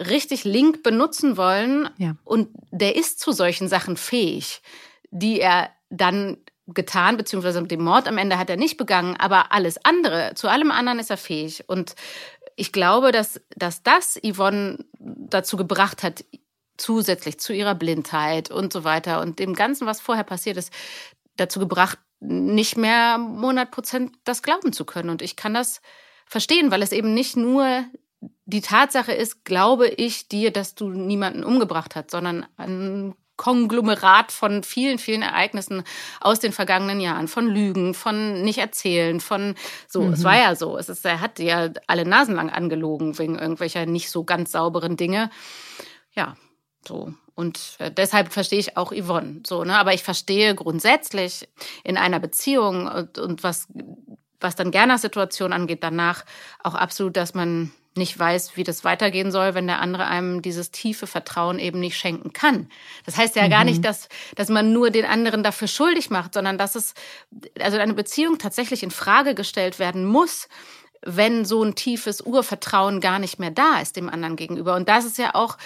[0.00, 1.88] richtig link benutzen wollen.
[1.96, 2.16] Ja.
[2.24, 4.62] Und der ist zu solchen Sachen fähig,
[5.10, 9.82] die er dann getan, beziehungsweise den Mord am Ende hat er nicht begangen, aber alles
[9.84, 11.64] andere, zu allem anderen ist er fähig.
[11.66, 11.94] Und
[12.56, 16.24] ich glaube, dass, dass das Yvonne dazu gebracht hat,
[16.78, 20.72] zusätzlich zu ihrer Blindheit und so weiter und dem Ganzen, was vorher passiert ist,
[21.36, 25.10] dazu gebracht, nicht mehr 100 Prozent das glauben zu können.
[25.10, 25.80] Und ich kann das
[26.26, 27.84] verstehen, weil es eben nicht nur
[28.44, 34.64] die Tatsache ist, glaube ich dir, dass du niemanden umgebracht hast, sondern ein Konglomerat von
[34.64, 35.84] vielen, vielen Ereignissen
[36.20, 39.54] aus den vergangenen Jahren, von Lügen, von nicht erzählen, von
[39.86, 40.14] so, mhm.
[40.14, 43.86] es war ja so, es ist, er hat ja alle Nasen lang angelogen wegen irgendwelcher
[43.86, 45.30] nicht so ganz sauberen Dinge.
[46.12, 46.36] Ja,
[46.88, 47.14] so.
[47.34, 49.42] Und äh, deshalb verstehe ich auch Yvonne.
[49.46, 49.78] So, ne?
[49.78, 51.48] Aber ich verstehe grundsätzlich
[51.84, 53.68] in einer Beziehung und, und was,
[54.40, 56.24] was dann Gernas Situation angeht, danach
[56.64, 60.70] auch absolut, dass man nicht weiß, wie das weitergehen soll, wenn der andere einem dieses
[60.70, 62.70] tiefe Vertrauen eben nicht schenken kann.
[63.04, 63.50] Das heißt ja mhm.
[63.50, 66.94] gar nicht, dass, dass man nur den anderen dafür schuldig macht, sondern dass es,
[67.60, 70.48] also eine Beziehung tatsächlich in Frage gestellt werden muss,
[71.02, 74.74] wenn so ein tiefes Urvertrauen gar nicht mehr da ist dem anderen gegenüber.
[74.74, 75.56] Und das ist ja auch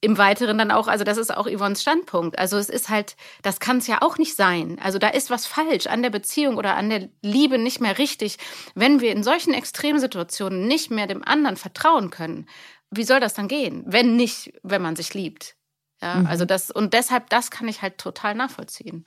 [0.00, 2.38] im Weiteren dann auch, also das ist auch Yvonnes Standpunkt.
[2.38, 4.78] Also es ist halt, das kann es ja auch nicht sein.
[4.80, 8.38] Also da ist was falsch an der Beziehung oder an der Liebe nicht mehr richtig,
[8.74, 12.46] wenn wir in solchen Extremsituationen nicht mehr dem anderen vertrauen können.
[12.90, 15.56] Wie soll das dann gehen, wenn nicht, wenn man sich liebt?
[16.00, 16.26] Ja, mhm.
[16.26, 19.04] also das und deshalb das kann ich halt total nachvollziehen,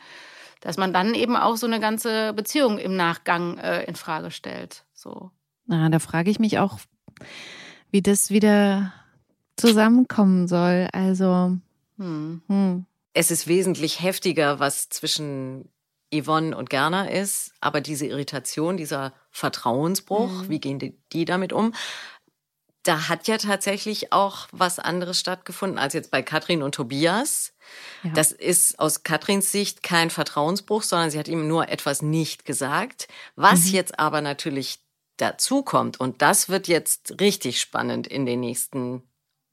[0.59, 4.83] dass man dann eben auch so eine ganze Beziehung im Nachgang äh, in Frage stellt.
[4.93, 5.31] So.
[5.67, 6.79] Na, da frage ich mich auch,
[7.91, 8.93] wie das wieder
[9.57, 10.87] zusammenkommen soll.
[10.93, 11.57] Also.
[11.97, 12.41] Hm.
[12.47, 12.85] Hm.
[13.13, 15.69] Es ist wesentlich heftiger, was zwischen
[16.13, 20.49] Yvonne und Gerner ist, aber diese Irritation, dieser Vertrauensbruch, mhm.
[20.49, 21.73] wie gehen die, die, damit um?
[22.83, 27.53] Da hat ja tatsächlich auch was anderes stattgefunden als jetzt bei Katrin und Tobias.
[28.03, 28.11] Ja.
[28.13, 33.07] Das ist aus Katrins Sicht kein Vertrauensbruch, sondern sie hat ihm nur etwas nicht gesagt.
[33.35, 33.73] Was mhm.
[33.73, 34.79] jetzt aber natürlich
[35.17, 39.03] dazu kommt, und das wird jetzt richtig spannend in den nächsten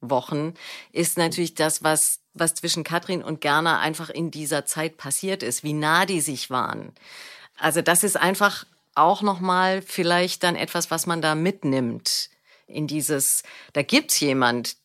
[0.01, 0.55] Wochen,
[0.93, 5.65] ist natürlich das, was, was zwischen Katrin und Gerner einfach in dieser Zeit passiert ist,
[5.65, 6.93] wie nah die sich waren.
[7.57, 12.31] Also das ist einfach auch nochmal vielleicht dann etwas, was man da mitnimmt
[12.67, 14.77] in dieses, da gibt's jemand,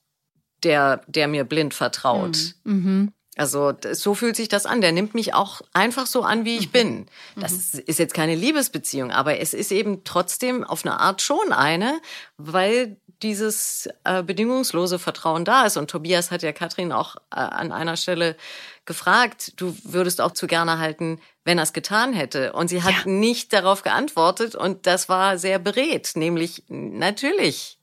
[0.63, 2.37] der, der mir blind vertraut.
[2.63, 2.73] Mhm.
[2.73, 3.13] mhm.
[3.35, 4.81] Also so fühlt sich das an.
[4.81, 6.71] Der nimmt mich auch einfach so an, wie ich mhm.
[6.71, 7.05] bin.
[7.35, 7.81] Das mhm.
[7.87, 11.99] ist jetzt keine Liebesbeziehung, aber es ist eben trotzdem auf eine Art schon eine,
[12.37, 15.77] weil dieses äh, bedingungslose Vertrauen da ist.
[15.77, 18.35] Und Tobias hat ja Katrin auch äh, an einer Stelle
[18.85, 22.53] gefragt, du würdest auch zu gerne halten, wenn er es getan hätte.
[22.53, 23.11] Und sie hat ja.
[23.11, 27.79] nicht darauf geantwortet und das war sehr beredt, nämlich natürlich.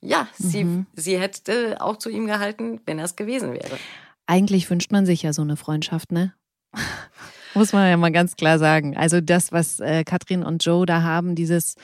[0.00, 0.86] Ja, sie, mhm.
[0.94, 3.78] sie hätte auch zu ihm gehalten, wenn er es gewesen wäre.
[4.26, 6.34] Eigentlich wünscht man sich ja so eine Freundschaft, ne?
[7.54, 8.96] Muss man ja mal ganz klar sagen.
[8.96, 11.74] Also das, was äh, Katrin und Joe da haben, dieses,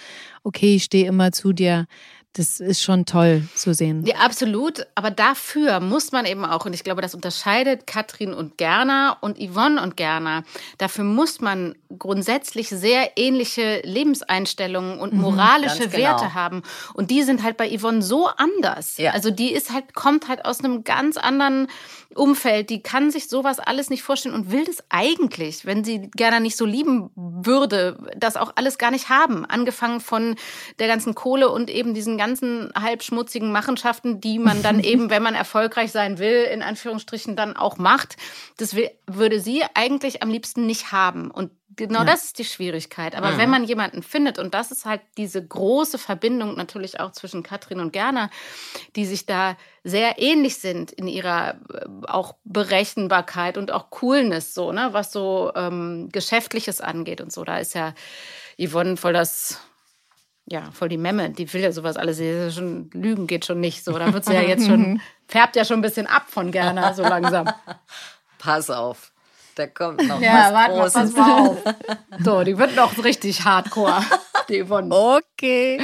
[0.45, 1.87] okay, ich stehe immer zu dir,
[2.37, 4.05] das ist schon toll zu sehen.
[4.05, 4.87] Ja, absolut.
[4.94, 9.38] Aber dafür muss man eben auch, und ich glaube, das unterscheidet Katrin und Gerner und
[9.38, 10.44] Yvonne und Gerner.
[10.77, 16.35] Dafür muss man grundsätzlich sehr ähnliche Lebenseinstellungen und mhm, moralische mhm, Werte genau.
[16.35, 16.62] haben.
[16.92, 18.99] Und die sind halt bei Yvonne so anders.
[18.99, 19.12] Ja.
[19.12, 21.68] Also die ist halt, kommt halt aus einem ganz anderen
[22.14, 22.71] Umfeld.
[22.71, 26.57] Die kann sich sowas alles nicht vorstellen und will das eigentlich, wenn sie Gerner nicht
[26.57, 29.45] so lieben würde, das auch alles gar nicht haben.
[29.45, 30.37] Angefangen von
[30.79, 35.23] der ganzen Kohle und eben diesen ganzen ganzen halbschmutzigen Machenschaften, die man dann eben, wenn
[35.23, 38.16] man erfolgreich sein will, in Anführungsstrichen dann auch macht.
[38.57, 41.31] Das will, würde sie eigentlich am liebsten nicht haben.
[41.31, 42.05] Und genau ja.
[42.05, 43.14] das ist die Schwierigkeit.
[43.14, 43.38] Aber mhm.
[43.38, 47.81] wenn man jemanden findet, und das ist halt diese große Verbindung natürlich auch zwischen Katrin
[47.81, 48.31] und Gerner,
[48.94, 54.72] die sich da sehr ähnlich sind in ihrer äh, auch Berechenbarkeit und auch Coolness, so,
[54.72, 57.44] ne, was so ähm, Geschäftliches angeht und so.
[57.44, 57.94] Da ist ja
[58.59, 59.61] Yvonne voll das
[60.48, 62.20] ja, voll die Memme, die will ja sowas alles.
[62.20, 63.98] Ja schon, Lügen geht schon nicht so.
[63.98, 67.02] Da wird sie ja jetzt schon, färbt ja schon ein bisschen ab von Gerner, so
[67.02, 67.50] langsam.
[68.38, 69.12] Pass auf.
[69.57, 70.95] Da kommt noch ja, was warte Großes.
[70.95, 71.57] mal, pass mal auf.
[72.25, 74.03] So, die wird noch richtig hardcore,
[74.49, 74.95] die Yvonne.
[74.95, 75.81] Okay.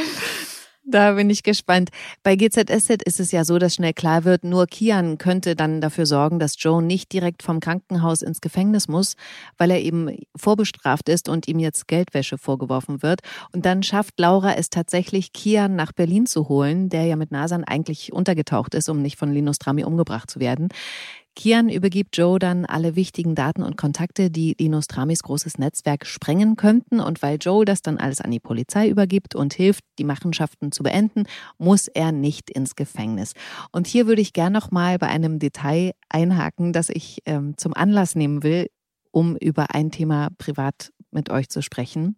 [0.85, 1.91] Da bin ich gespannt.
[2.25, 6.07] Bei GZSZ ist es ja so, dass schnell klar wird, nur Kian könnte dann dafür
[6.07, 9.15] sorgen, dass Joe nicht direkt vom Krankenhaus ins Gefängnis muss,
[9.59, 13.21] weil er eben vorbestraft ist und ihm jetzt Geldwäsche vorgeworfen wird.
[13.55, 17.63] Und dann schafft Laura es tatsächlich, Kian nach Berlin zu holen, der ja mit Nasan
[17.63, 20.69] eigentlich untergetaucht ist, um nicht von Linus Trami umgebracht zu werden.
[21.35, 26.57] Kian übergibt Joe dann alle wichtigen Daten und Kontakte, die Linus Tramis großes Netzwerk sprengen
[26.57, 27.01] könnten.
[27.01, 30.83] Und weil Joe das dann alles an die Polizei übergibt und hilft, die Machenschaften zu
[30.83, 31.25] beenden,
[31.59, 33.33] muss er nicht ins Gefängnis.
[33.73, 37.75] Und hier würde ich gern noch mal bei einem Detail einhaken, das ich ähm, zum
[37.75, 38.69] Anlass nehmen will,
[39.11, 42.17] um über ein Thema privat mit euch zu sprechen.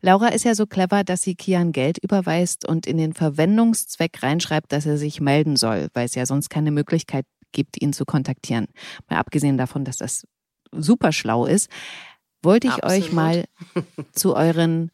[0.00, 4.72] Laura ist ja so clever, dass sie Kian Geld überweist und in den Verwendungszweck reinschreibt,
[4.72, 8.66] dass er sich melden soll, weil es ja sonst keine Möglichkeit gibt, ihn zu kontaktieren.
[9.08, 10.26] Mal abgesehen davon, dass das
[10.72, 11.68] super schlau ist,
[12.42, 13.04] wollte ich Absolut.
[13.04, 13.44] euch mal
[14.12, 14.90] zu euren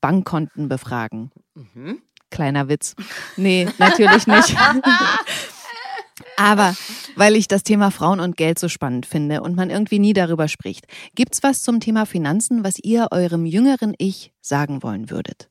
[0.00, 1.30] Bankkonten befragen.
[1.54, 2.02] Mhm.
[2.30, 2.94] Kleiner Witz.
[3.36, 4.56] Nee, natürlich nicht.
[6.36, 6.76] Aber
[7.16, 10.48] weil ich das Thema Frauen und Geld so spannend finde und man irgendwie nie darüber
[10.48, 15.48] spricht, gibt's was zum Thema Finanzen, was ihr eurem jüngeren Ich sagen wollen würdet?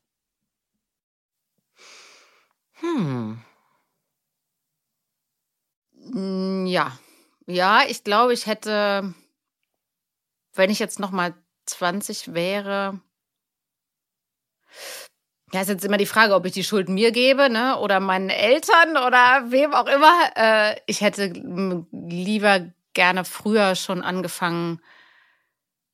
[2.80, 3.38] Hm.
[6.12, 6.98] Mm, ja,
[7.46, 9.14] ja, ich glaube, ich hätte,
[10.54, 11.34] wenn ich jetzt noch mal
[11.66, 13.00] 20 wäre,
[15.52, 18.28] ja, ist jetzt immer die Frage, ob ich die Schuld mir gebe, ne, oder meinen
[18.28, 20.12] Eltern oder wem auch immer.
[20.36, 21.32] Äh, ich hätte
[21.92, 24.80] lieber gerne früher schon angefangen,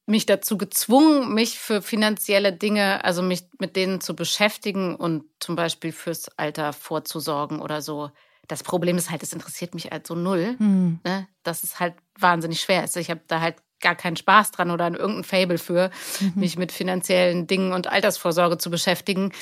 [0.07, 5.57] mich dazu gezwungen, mich für finanzielle Dinge, also mich mit denen zu beschäftigen und zum
[5.57, 8.11] Beispiel fürs Alter vorzusorgen oder so.
[8.49, 10.57] Das Problem ist halt, es interessiert mich halt so null.
[10.59, 11.01] Mhm.
[11.05, 11.27] Ne?
[11.43, 12.83] Das ist halt wahnsinnig schwer.
[12.83, 16.33] Also ich habe da halt gar keinen Spaß dran oder irgendein Fable für, mhm.
[16.37, 19.33] mich mit finanziellen Dingen und Altersvorsorge zu beschäftigen.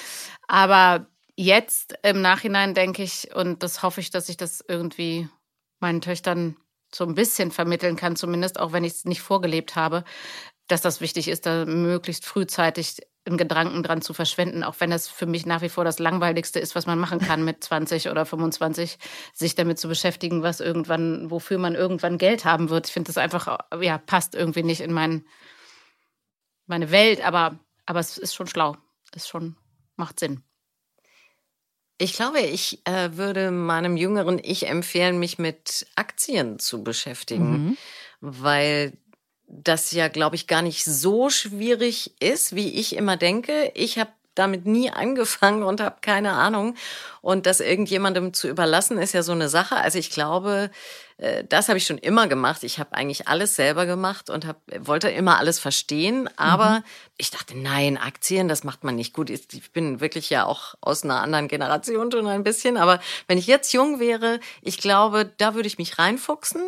[0.48, 5.28] Aber jetzt im Nachhinein denke ich, und das hoffe ich, dass ich das irgendwie
[5.80, 6.56] meinen Töchtern
[6.94, 10.04] so ein bisschen vermitteln kann, zumindest auch wenn ich es nicht vorgelebt habe,
[10.68, 15.08] dass das wichtig ist, da möglichst frühzeitig einen Gedanken dran zu verschwenden, auch wenn das
[15.08, 18.26] für mich nach wie vor das Langweiligste ist, was man machen kann mit 20 oder
[18.26, 18.98] 25,
[19.32, 22.88] sich damit zu beschäftigen, was irgendwann, wofür man irgendwann Geld haben wird.
[22.88, 25.24] Ich finde das einfach, ja, passt irgendwie nicht in mein,
[26.66, 28.76] meine Welt, aber, aber es ist schon schlau.
[29.14, 29.56] Es schon,
[29.96, 30.42] macht Sinn.
[31.98, 37.76] Ich glaube, ich äh, würde meinem jüngeren Ich empfehlen, mich mit Aktien zu beschäftigen, mhm.
[38.20, 38.98] weil
[39.52, 43.70] das ja, glaube ich, gar nicht so schwierig ist, wie ich immer denke.
[43.74, 46.74] Ich habe damit nie angefangen und habe keine Ahnung.
[47.20, 49.76] Und das irgendjemandem zu überlassen, ist ja so eine Sache.
[49.76, 50.70] Also ich glaube,
[51.18, 52.64] äh, das habe ich schon immer gemacht.
[52.64, 56.30] Ich habe eigentlich alles selber gemacht und hab, wollte immer alles verstehen.
[56.38, 56.84] Aber mhm.
[57.18, 59.28] ich dachte, nein, Aktien, das macht man nicht gut.
[59.28, 62.78] Ich bin wirklich ja auch aus einer anderen Generation schon ein bisschen.
[62.78, 66.62] Aber wenn ich jetzt jung wäre, ich glaube, da würde ich mich reinfuchsen.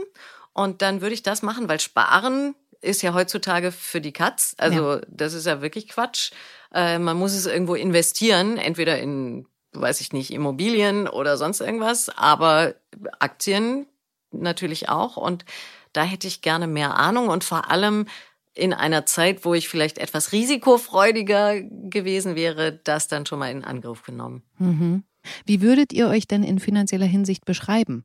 [0.53, 4.55] Und dann würde ich das machen, weil Sparen ist ja heutzutage für die Katz.
[4.59, 5.01] Also ja.
[5.09, 6.33] das ist ja wirklich Quatsch.
[6.73, 12.11] Äh, man muss es irgendwo investieren, entweder in, weiß ich nicht, Immobilien oder sonst irgendwas,
[12.11, 12.75] aber
[13.18, 13.87] Aktien
[14.31, 15.16] natürlich auch.
[15.16, 15.44] Und
[15.92, 18.07] da hätte ich gerne mehr Ahnung und vor allem
[18.55, 23.64] in einer Zeit, wo ich vielleicht etwas risikofreudiger gewesen wäre, das dann schon mal in
[23.64, 24.42] Angriff genommen.
[24.59, 25.03] Mhm.
[25.44, 28.05] Wie würdet ihr euch denn in finanzieller Hinsicht beschreiben?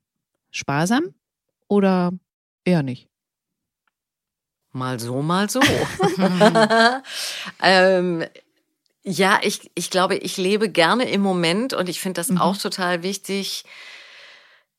[0.51, 1.13] Sparsam
[1.67, 2.11] oder
[2.63, 3.08] eher nicht?
[4.71, 5.59] Mal so, mal so.
[7.61, 8.25] ähm,
[9.03, 12.37] ja, ich, ich glaube, ich lebe gerne im Moment und ich finde das mhm.
[12.37, 13.65] auch total wichtig,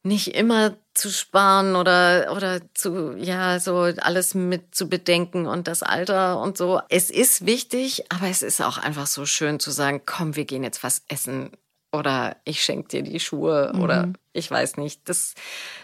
[0.03, 5.83] nicht immer zu sparen oder, oder zu, ja, so alles mit zu bedenken und das
[5.83, 6.81] Alter und so.
[6.89, 10.65] Es ist wichtig, aber es ist auch einfach so schön zu sagen, komm, wir gehen
[10.65, 11.51] jetzt was essen
[11.93, 13.83] oder ich schenke dir die Schuhe mhm.
[13.83, 15.09] oder ich weiß nicht.
[15.09, 15.35] Das,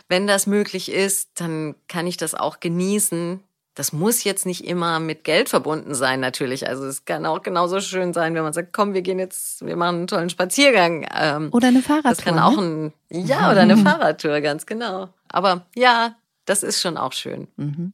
[0.09, 3.43] wenn das möglich ist, dann kann ich das auch genießen.
[3.77, 6.67] Das muss jetzt nicht immer mit Geld verbunden sein, natürlich.
[6.67, 9.77] Also es kann auch genauso schön sein, wenn man sagt, komm, wir gehen jetzt, wir
[9.77, 11.07] machen einen tollen Spaziergang.
[11.15, 12.11] Ähm, oder eine Fahrradtour.
[12.11, 15.11] Das kann auch ein, ja, oder eine Fahrradtour, ganz genau.
[15.29, 17.49] Aber ja, das ist schon auch schön.
[17.57, 17.93] Mhm.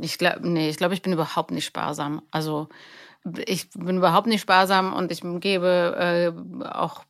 [0.00, 2.22] Ich glaube, nee, ich glaube, ich bin überhaupt nicht sparsam.
[2.30, 2.68] Also
[3.46, 7.04] ich bin überhaupt nicht sparsam und ich gebe äh, auch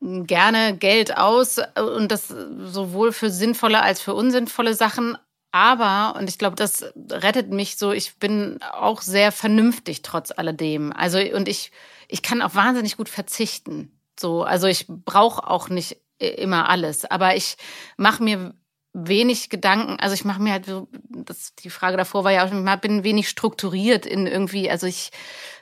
[0.00, 1.58] gerne Geld aus
[1.96, 5.16] und das sowohl für sinnvolle als für unsinnvolle Sachen.
[5.52, 10.92] Aber, und ich glaube, das rettet mich so, ich bin auch sehr vernünftig trotz alledem.
[10.92, 11.72] Also, und ich,
[12.08, 14.00] ich kann auch wahnsinnig gut verzichten.
[14.18, 17.56] So, also ich brauche auch nicht immer alles, aber ich
[17.96, 18.54] mache mir
[18.92, 22.52] wenig Gedanken, also ich mache mir halt so, das, die Frage davor war ja auch,
[22.52, 25.10] ich bin wenig strukturiert in irgendwie, also ich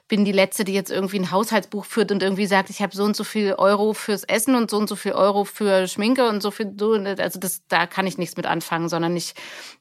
[0.09, 3.05] bin die Letzte, die jetzt irgendwie ein Haushaltsbuch führt und irgendwie sagt, ich habe so
[3.05, 6.43] und so viel Euro fürs Essen und so und so viel Euro für Schminke und
[6.43, 6.75] so viel.
[7.19, 9.35] Also das, da kann ich nichts mit anfangen, sondern ich,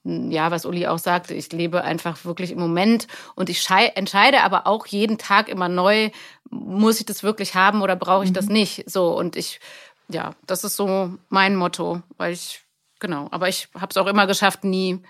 [0.04, 4.68] ja, was Uli auch sagte, ich lebe einfach wirklich im Moment und ich entscheide aber
[4.68, 6.10] auch jeden Tag immer neu,
[6.50, 8.36] muss ich das wirklich haben oder brauche ich mhm.
[8.36, 8.90] das nicht?
[8.90, 9.62] So und ich,
[10.10, 12.66] ja, das ist so mein Motto, weil ich
[13.00, 15.04] Genau, aber ich habe es auch immer geschafft, nie,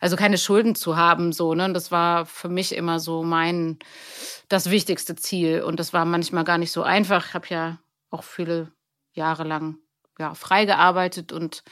[0.00, 1.70] also keine Schulden zu haben, so, ne?
[1.72, 3.78] Das war für mich immer so mein,
[4.48, 5.62] das wichtigste Ziel.
[5.62, 7.28] Und das war manchmal gar nicht so einfach.
[7.28, 7.78] Ich habe ja
[8.10, 8.72] auch viele
[9.12, 9.76] Jahre lang
[10.18, 11.64] ja, frei gearbeitet und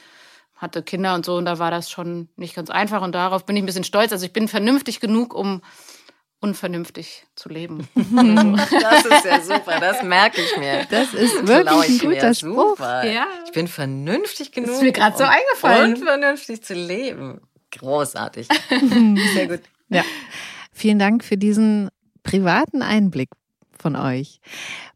[0.55, 1.35] hatte Kinder und so.
[1.37, 3.01] Und da war das schon nicht ganz einfach.
[3.01, 4.11] Und darauf bin ich ein bisschen stolz.
[4.11, 5.61] Also ich bin vernünftig genug, um
[6.43, 7.87] unvernünftig zu leben.
[7.95, 10.85] das ist ja super, das merke ich mir.
[10.89, 12.79] Das ist wirklich ein guter Spruch.
[12.79, 13.25] Ja.
[13.45, 14.67] Ich bin vernünftig genug.
[14.67, 15.95] Das ist mir gerade so eingefallen.
[15.95, 17.39] Unvernünftig zu leben.
[17.71, 18.47] Großartig.
[19.33, 19.61] Sehr gut.
[19.87, 20.03] Ja.
[20.73, 21.89] Vielen Dank für diesen
[22.23, 23.29] privaten Einblick
[23.79, 24.39] von euch.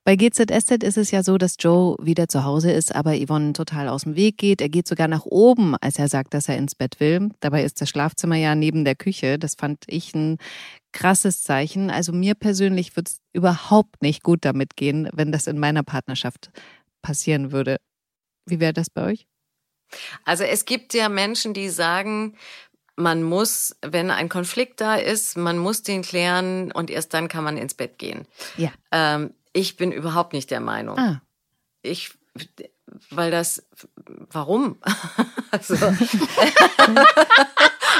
[0.03, 3.89] Bei GZSZ ist es ja so, dass Joe wieder zu Hause ist, aber Yvonne total
[3.89, 4.61] aus dem Weg geht.
[4.61, 7.29] Er geht sogar nach oben, als er sagt, dass er ins Bett will.
[7.41, 9.37] Dabei ist das Schlafzimmer ja neben der Küche.
[9.37, 10.37] Das fand ich ein
[10.97, 11.91] krasses Zeichen.
[11.91, 16.49] Also mir persönlich würde es überhaupt nicht gut damit gehen, wenn das in meiner Partnerschaft
[17.03, 17.77] passieren würde.
[18.47, 19.27] Wie wäre das bei euch?
[20.25, 22.35] Also es gibt ja Menschen, die sagen,
[22.95, 27.43] man muss, wenn ein Konflikt da ist, man muss den klären und erst dann kann
[27.43, 28.25] man ins Bett gehen.
[28.57, 28.71] Ja.
[28.91, 30.97] Ähm, ich bin überhaupt nicht der Meinung.
[30.97, 31.21] Ah.
[31.83, 32.17] Ich,
[33.11, 33.67] weil das,
[34.31, 34.77] warum?
[35.51, 35.75] also,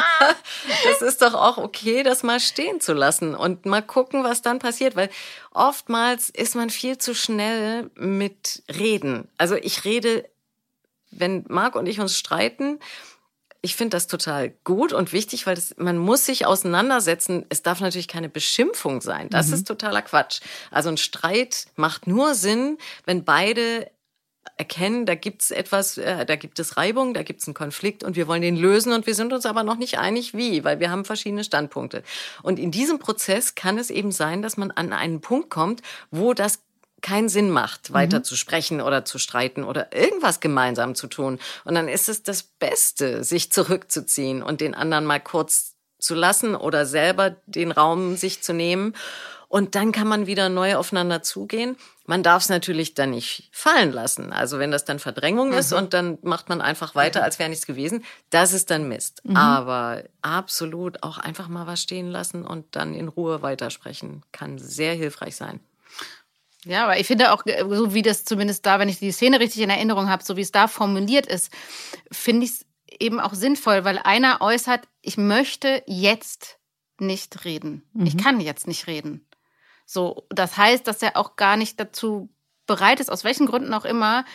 [0.85, 4.59] das ist doch auch okay, das mal stehen zu lassen und mal gucken, was dann
[4.59, 5.09] passiert, weil
[5.51, 9.27] oftmals ist man viel zu schnell mit Reden.
[9.37, 10.29] Also ich rede,
[11.11, 12.79] wenn Marc und ich uns streiten,
[13.61, 17.45] ich finde das total gut und wichtig, weil das, man muss sich auseinandersetzen.
[17.49, 19.29] Es darf natürlich keine Beschimpfung sein.
[19.29, 19.53] Das mhm.
[19.55, 20.41] ist totaler Quatsch.
[20.71, 23.89] Also ein Streit macht nur Sinn, wenn beide
[24.57, 28.27] erkennen, da gibt's etwas, äh, da gibt es Reibung, da gibt's einen Konflikt und wir
[28.27, 31.05] wollen den lösen und wir sind uns aber noch nicht einig, wie, weil wir haben
[31.05, 32.03] verschiedene Standpunkte.
[32.43, 35.81] Und in diesem Prozess kann es eben sein, dass man an einen Punkt kommt,
[36.11, 36.59] wo das
[37.01, 38.23] keinen Sinn macht, weiter mhm.
[38.23, 41.39] zu sprechen oder zu streiten oder irgendwas gemeinsam zu tun.
[41.63, 46.55] Und dann ist es das Beste, sich zurückzuziehen und den anderen mal kurz zu lassen
[46.55, 48.95] oder selber den Raum sich zu nehmen.
[49.49, 51.77] Und dann kann man wieder neu aufeinander zugehen.
[52.05, 54.33] Man darf es natürlich dann nicht fallen lassen.
[54.33, 55.57] Also wenn das dann Verdrängung mhm.
[55.57, 59.21] ist und dann macht man einfach weiter, als wäre nichts gewesen, das ist dann Mist.
[59.23, 59.37] Mhm.
[59.37, 64.93] Aber absolut auch einfach mal was stehen lassen und dann in Ruhe weitersprechen kann sehr
[64.93, 65.61] hilfreich sein.
[66.65, 69.61] Ja, aber ich finde auch, so wie das zumindest da, wenn ich die Szene richtig
[69.61, 71.53] in Erinnerung habe, so wie es da formuliert ist,
[72.11, 72.65] finde ich es
[72.99, 76.57] eben auch sinnvoll, weil einer äußert, ich möchte jetzt
[76.99, 77.83] nicht reden.
[77.93, 78.05] Mhm.
[78.05, 79.25] Ich kann jetzt nicht reden.
[79.87, 82.29] So, das heißt, dass er auch gar nicht dazu
[82.67, 84.25] bereit ist, aus welchen Gründen auch immer,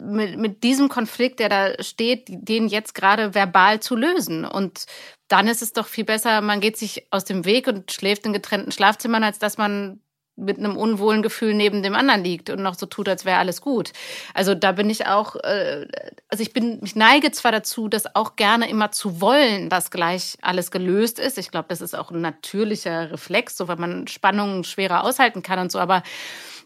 [0.00, 4.46] mit, mit diesem Konflikt, der da steht, den jetzt gerade verbal zu lösen.
[4.46, 4.86] Und
[5.28, 8.32] dann ist es doch viel besser, man geht sich aus dem Weg und schläft in
[8.32, 10.00] getrennten Schlafzimmern, als dass man
[10.36, 13.60] mit einem unwohlen Gefühl neben dem anderen liegt und noch so tut, als wäre alles
[13.60, 13.92] gut.
[14.32, 15.86] Also da bin ich auch, äh,
[16.28, 20.38] also ich bin, ich neige zwar dazu, das auch gerne immer zu wollen, dass gleich
[20.40, 21.36] alles gelöst ist.
[21.36, 25.58] Ich glaube, das ist auch ein natürlicher Reflex, so weil man Spannungen schwerer aushalten kann
[25.58, 25.78] und so.
[25.78, 26.02] Aber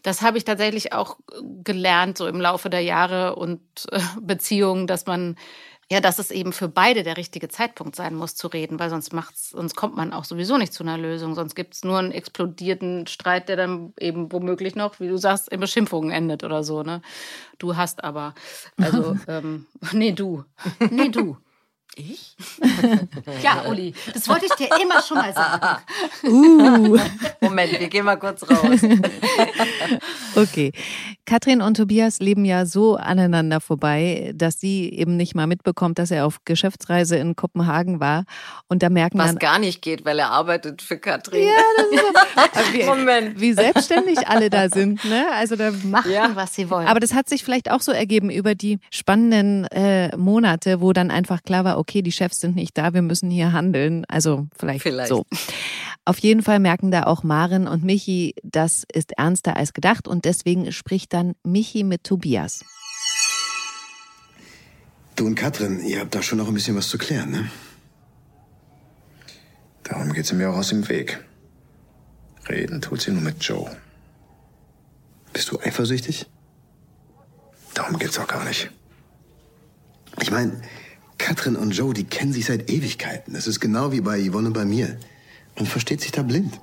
[0.03, 1.17] das habe ich tatsächlich auch
[1.63, 3.59] gelernt, so im Laufe der Jahre und
[3.91, 5.35] äh, Beziehungen, dass man
[5.89, 9.13] ja, dass es eben für beide der richtige Zeitpunkt sein muss zu reden, weil sonst
[9.13, 11.33] macht's, sonst kommt man auch sowieso nicht zu einer Lösung.
[11.33, 15.47] Sonst gibt es nur einen explodierten Streit, der dann eben womöglich noch, wie du sagst,
[15.47, 16.83] in Beschimpfungen endet oder so.
[16.83, 17.01] Ne?
[17.57, 18.35] Du hast aber,
[18.77, 20.43] also, ähm, nee, du,
[20.91, 21.37] nee, du.
[21.97, 22.35] Ich?
[23.41, 25.81] ja, Uli, das wollte ich dir immer schon mal sagen.
[26.23, 26.99] Uh.
[27.41, 28.81] Moment, wir gehen mal kurz raus.
[30.35, 30.71] okay.
[31.25, 36.11] Katrin und Tobias leben ja so aneinander vorbei, dass sie eben nicht mal mitbekommt, dass
[36.11, 38.23] er auf Geschäftsreise in Kopenhagen war.
[38.69, 41.47] Und da merken Was dann, gar nicht geht, weil er arbeitet für Katrin.
[41.47, 41.53] Ja,
[42.53, 43.41] das ist wie, Moment.
[43.41, 45.25] Wie selbstständig alle da sind, ne?
[45.33, 46.31] Also da machen, ja.
[46.35, 46.87] was sie wollen.
[46.87, 51.11] Aber das hat sich vielleicht auch so ergeben über die spannenden äh, Monate, wo dann
[51.11, 54.05] einfach klar war, okay, die Chefs sind nicht da, wir müssen hier handeln.
[54.07, 55.09] Also vielleicht, vielleicht.
[55.09, 55.25] so.
[56.05, 60.25] Auf jeden Fall merken da auch Maren und Michi, das ist ernster als gedacht und
[60.25, 62.63] deswegen spricht dann Michi mit Tobias.
[65.15, 67.51] Du und Katrin, ihr habt da schon noch ein bisschen was zu klären, ne?
[69.83, 71.23] Darum geht sie mir auch aus dem Weg.
[72.47, 73.69] Reden tut sie nur mit Joe.
[75.33, 76.27] Bist du eifersüchtig?
[77.73, 78.69] Darum geht's auch gar nicht.
[80.21, 80.61] Ich meine,
[81.27, 83.33] Katrin und Joe, die kennen sich seit Ewigkeiten.
[83.33, 84.97] Das ist genau wie bei Yvonne und bei mir.
[85.57, 86.57] Man versteht sich da blind.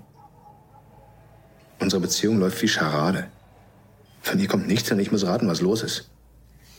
[1.80, 3.28] Unsere Beziehung läuft wie Scharade.
[4.22, 6.08] Von ihr kommt nichts und ich muss raten, was los ist.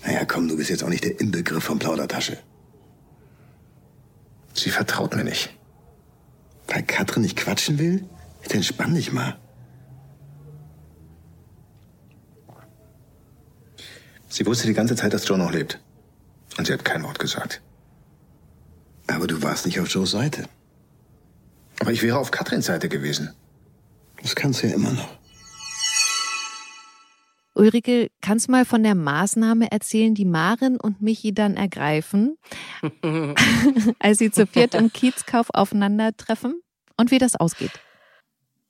[0.03, 2.39] Naja, komm, du bist jetzt auch nicht der Inbegriff von Plaudertasche.
[4.55, 5.55] Sie vertraut mir nicht.
[6.65, 8.09] Weil Katrin nicht quatschen will?
[8.41, 9.38] Jetzt entspann dich mal.
[14.27, 15.79] Sie wusste die ganze Zeit, dass Joe noch lebt.
[16.57, 17.61] Und sie hat kein Wort gesagt.
[19.08, 20.47] Aber du warst nicht auf Joes Seite.
[21.80, 23.34] Aber ich wäre auf Katrins Seite gewesen.
[24.22, 25.10] Das kannst du ja immer noch.
[27.53, 32.38] Ulrike, kannst du mal von der Maßnahme erzählen, die Maren und Michi dann ergreifen,
[33.99, 36.62] als sie zu viert im Kiezkauf aufeinandertreffen
[36.97, 37.72] und wie das ausgeht?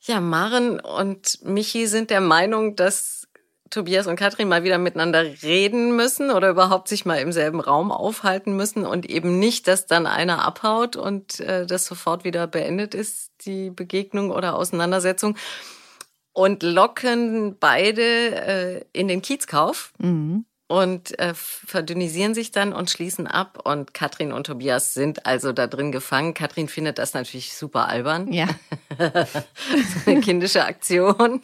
[0.02, 3.25] Ja, Maren und Michi sind der Meinung, dass
[3.70, 7.91] Tobias und Katrin mal wieder miteinander reden müssen oder überhaupt sich mal im selben Raum
[7.91, 12.93] aufhalten müssen und eben nicht, dass dann einer abhaut und äh, das sofort wieder beendet
[12.93, 15.38] ist, die Begegnung oder Auseinandersetzung.
[16.32, 19.93] Und locken beide äh, in den Kiezkauf.
[19.97, 23.61] Mhm und äh, verdünnisieren sich dann und schließen ab.
[23.63, 26.34] Und Katrin und Tobias sind also da drin gefangen.
[26.34, 28.34] Katrin findet das natürlich super albern.
[28.34, 28.47] Ja.
[28.97, 31.43] so eine kindische Aktion.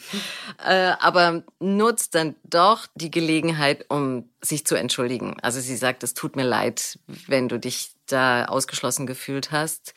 [0.66, 5.38] Äh, aber nutzt dann doch die Gelegenheit, um sich zu entschuldigen.
[5.42, 6.98] Also sie sagt, es tut mir leid,
[7.28, 9.94] wenn du dich da ausgeschlossen gefühlt hast.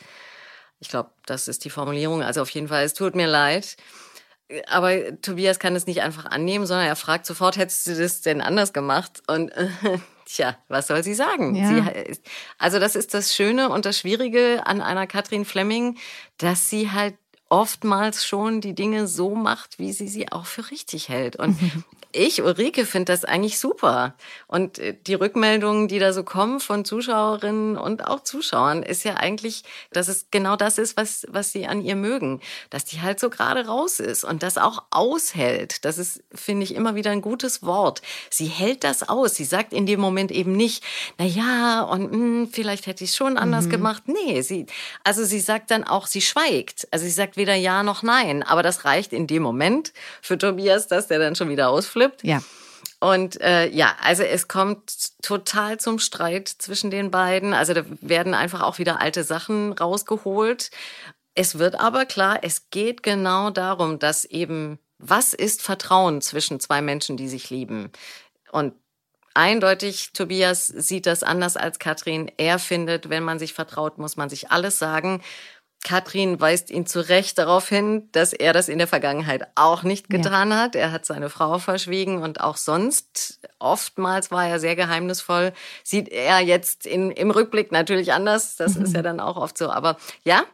[0.81, 2.23] Ich glaube, das ist die Formulierung.
[2.23, 3.77] Also auf jeden Fall, es tut mir leid
[4.69, 8.41] aber Tobias kann es nicht einfach annehmen, sondern er fragt sofort, hättest du das denn
[8.41, 9.23] anders gemacht?
[9.27, 9.69] Und äh,
[10.27, 11.55] tja, was soll sie sagen?
[11.55, 11.69] Ja.
[11.69, 12.21] Sie,
[12.59, 15.99] also das ist das Schöne und das Schwierige an einer Katrin Fleming,
[16.39, 17.17] dass sie halt
[17.49, 21.37] oftmals schon die Dinge so macht, wie sie sie auch für richtig hält.
[21.37, 21.59] Und
[22.17, 24.15] ich, Ulrike, finde das eigentlich super.
[24.47, 29.15] Und äh, die Rückmeldungen, die da so kommen von Zuschauerinnen und auch Zuschauern, ist ja
[29.15, 32.41] eigentlich, dass es genau das ist, was, was sie an ihr mögen.
[32.71, 35.85] Dass die halt so gerade raus ist und das auch aushält.
[35.85, 38.01] Das ist, finde ich, immer wieder ein gutes Wort.
[38.31, 39.35] Sie hält das aus.
[39.35, 40.85] Sie sagt in dem Moment eben nicht,
[41.19, 43.71] na ja, und mh, hm, vielleicht hätte ich es schon anders mhm.
[43.71, 44.05] gemacht.
[44.07, 44.67] Nee, sie,
[45.03, 46.87] also sie sagt dann auch, sie schweigt.
[46.93, 48.43] Also sie sagt weder ja noch nein.
[48.43, 52.25] Aber das reicht in dem Moment für Tobias, dass der dann schon wieder ausflippt.
[52.25, 52.43] Ja.
[53.01, 57.53] Und äh, ja, also es kommt total zum Streit zwischen den beiden.
[57.53, 60.71] Also da werden einfach auch wieder alte Sachen rausgeholt.
[61.35, 66.81] Es wird aber klar, es geht genau darum, dass eben, was ist Vertrauen zwischen zwei
[66.81, 67.91] Menschen, die sich lieben?
[68.53, 68.73] Und
[69.35, 72.31] eindeutig, Tobias sieht das anders als Katrin.
[72.37, 75.23] Er findet, wenn man sich vertraut, muss man sich alles sagen.
[75.85, 80.11] Katrin weist ihn zu Recht darauf hin, dass er das in der Vergangenheit auch nicht
[80.11, 80.57] getan ja.
[80.57, 80.75] hat.
[80.75, 85.53] Er hat seine Frau verschwiegen und auch sonst, oftmals war er sehr geheimnisvoll.
[85.85, 88.57] Sieht er jetzt in, im Rückblick natürlich anders.
[88.57, 88.85] Das mhm.
[88.85, 89.71] ist ja dann auch oft so.
[89.71, 90.45] Aber ja,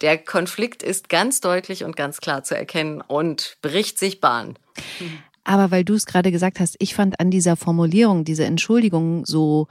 [0.00, 4.58] der Konflikt ist ganz deutlich und ganz klar zu erkennen und bricht sich Bahn.
[5.44, 9.68] Aber weil du es gerade gesagt hast, ich fand an dieser Formulierung, diese Entschuldigung so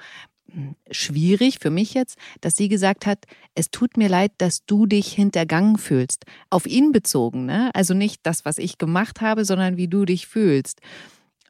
[0.90, 3.26] schwierig für mich jetzt, dass sie gesagt hat,
[3.56, 6.26] es tut mir leid, dass du dich hintergangen fühlst.
[6.50, 7.72] Auf ihn bezogen, ne?
[7.74, 10.82] Also nicht das, was ich gemacht habe, sondern wie du dich fühlst.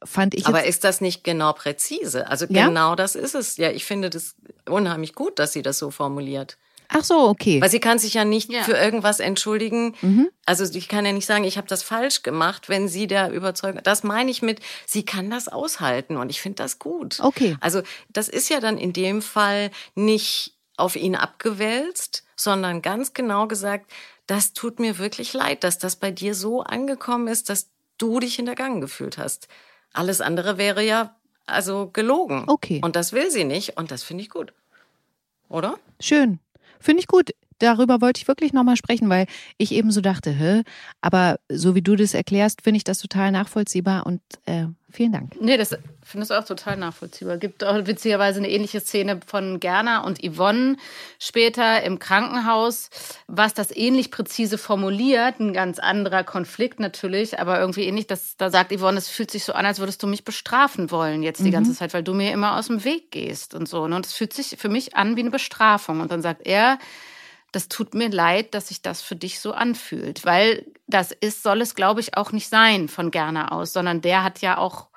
[0.04, 2.28] Fand ich Aber ist das nicht genau präzise?
[2.28, 2.66] Also ja?
[2.66, 3.56] genau das ist es.
[3.56, 4.34] Ja, ich finde das
[4.68, 6.58] unheimlich gut, dass sie das so formuliert.
[6.94, 7.60] Ach so, okay.
[7.60, 8.62] Weil sie kann sich ja nicht Ja.
[8.62, 9.94] für irgendwas entschuldigen.
[10.02, 10.28] Mhm.
[10.44, 13.80] Also ich kann ja nicht sagen, ich habe das falsch gemacht, wenn sie der Überzeugung.
[13.82, 17.18] Das meine ich mit, sie kann das aushalten und ich finde das gut.
[17.20, 17.56] Okay.
[17.60, 23.46] Also das ist ja dann in dem Fall nicht auf ihn abgewälzt, sondern ganz genau
[23.46, 23.90] gesagt,
[24.26, 27.68] das tut mir wirklich leid, dass das bei dir so angekommen ist, dass
[27.98, 29.48] du dich hintergangen gefühlt hast.
[29.92, 31.16] Alles andere wäre ja
[31.46, 32.44] also gelogen.
[32.46, 32.80] Okay.
[32.82, 34.52] Und das will sie nicht und das finde ich gut.
[35.48, 35.78] Oder?
[36.00, 36.38] Schön.
[36.82, 37.30] Finde ich gut.
[37.62, 40.62] Darüber wollte ich wirklich nochmal sprechen, weil ich eben so dachte, hä?
[41.00, 45.40] Aber so wie du das erklärst, finde ich das total nachvollziehbar und äh, vielen Dank.
[45.40, 45.70] Nee, das
[46.02, 47.36] finde ich auch total nachvollziehbar.
[47.38, 50.76] Gibt auch witzigerweise eine ähnliche Szene von Gerner und Yvonne
[51.20, 52.90] später im Krankenhaus,
[53.28, 55.38] was das ähnlich präzise formuliert.
[55.38, 58.08] Ein ganz anderer Konflikt natürlich, aber irgendwie ähnlich.
[58.08, 61.22] Das, da sagt Yvonne, es fühlt sich so an, als würdest du mich bestrafen wollen
[61.22, 63.86] jetzt die ganze Zeit, weil du mir immer aus dem Weg gehst und so.
[63.86, 63.94] ne?
[63.94, 66.00] Und es fühlt sich für mich an wie eine Bestrafung.
[66.00, 66.78] Und dann sagt er,
[67.52, 71.60] das tut mir leid, dass sich das für dich so anfühlt, weil das ist, soll
[71.60, 74.88] es, glaube ich, auch nicht sein von Gerner aus, sondern der hat ja auch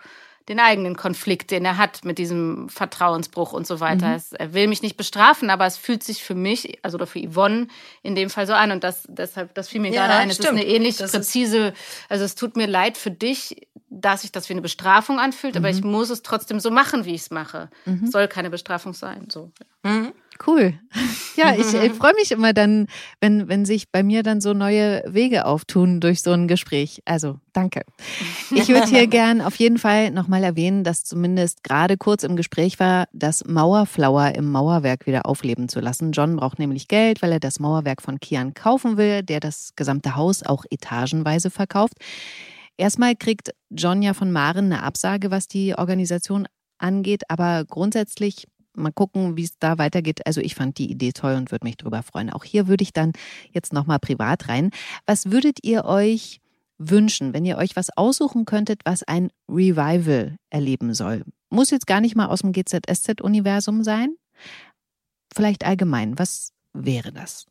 [0.47, 4.15] den eigenen Konflikt, den er hat mit diesem Vertrauensbruch und so weiter.
[4.15, 7.19] Es, er will mich nicht bestrafen, aber es fühlt sich für mich, also oder für
[7.19, 7.67] Yvonne
[8.03, 8.71] in dem Fall so an.
[8.71, 10.29] Und das, deshalb, das fiel mir Ja, gerade ein.
[10.29, 10.59] Es stimmt.
[10.59, 11.73] ist eine ähnlich Das präzise,
[12.09, 15.69] also es tut mir leid für dich, dass sich das wie eine Bestrafung anfühlt, aber
[15.69, 17.69] ich muss es trotzdem so machen, wie ich es mache.
[18.03, 19.27] Es soll keine Bestrafung sein.
[19.31, 19.51] So.
[20.45, 20.73] Cool.
[21.37, 22.87] Ja, ich, ich freue mich immer dann,
[23.19, 27.01] wenn, wenn sich bei mir dann so neue Wege auftun durch so ein Gespräch.
[27.03, 27.81] Also danke.
[28.51, 32.79] Ich würde hier gern auf jeden Fall nochmal erwähnen, dass zumindest gerade kurz im Gespräch
[32.79, 36.13] war, das Mauerflower im Mauerwerk wieder aufleben zu lassen.
[36.13, 40.15] John braucht nämlich Geld, weil er das Mauerwerk von Kian kaufen will, der das gesamte
[40.15, 41.95] Haus auch etagenweise verkauft.
[42.77, 48.91] Erstmal kriegt John ja von Maren eine Absage, was die Organisation angeht, aber grundsätzlich mal
[48.91, 50.25] gucken, wie es da weitergeht.
[50.25, 52.29] Also ich fand die Idee toll und würde mich drüber freuen.
[52.29, 53.13] Auch hier würde ich dann
[53.51, 54.71] jetzt nochmal privat rein.
[55.05, 56.41] Was würdet ihr euch
[56.77, 61.23] wünschen, wenn ihr euch was aussuchen könntet, was ein Revival erleben soll?
[61.49, 64.15] Muss jetzt gar nicht mal aus dem GZSZ-Universum sein.
[65.33, 66.17] Vielleicht allgemein.
[66.19, 67.45] Was wäre das?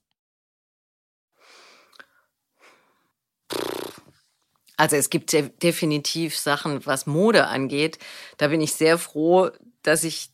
[4.77, 7.99] Also es gibt de definitiv Sachen, was Mode angeht.
[8.39, 9.51] Da bin ich sehr froh,
[9.83, 10.34] dass ich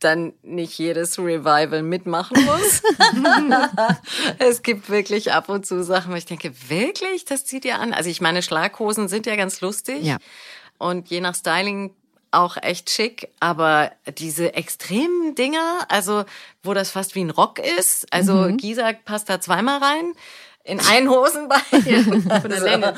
[0.00, 2.82] dann nicht jedes Revival mitmachen muss.
[4.38, 7.92] es gibt wirklich ab und zu Sachen, wo ich denke, wirklich, das zieht ihr an.
[7.92, 10.02] Also ich meine, Schlaghosen sind ja ganz lustig.
[10.02, 10.16] Ja.
[10.78, 11.94] Und je nach Styling
[12.32, 16.24] auch echt schick, aber diese extremen Dinger, also
[16.62, 18.56] wo das fast wie ein Rock ist, also Mhm.
[18.56, 20.12] Gisa passt da zweimal rein,
[20.64, 21.60] in ein Hosenbein.
[22.40, 22.94] Von der Länge.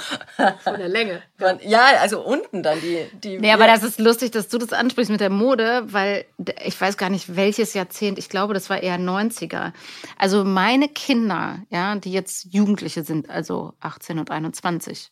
[0.64, 1.22] Von der Länge.
[1.64, 3.06] Ja, also unten dann die.
[3.22, 6.24] die Nee, aber das ist lustig, dass du das ansprichst mit der Mode, weil
[6.64, 9.72] ich weiß gar nicht, welches Jahrzehnt, ich glaube, das war eher 90er.
[10.18, 15.10] Also meine Kinder, ja, die jetzt Jugendliche sind, also 18 und 21,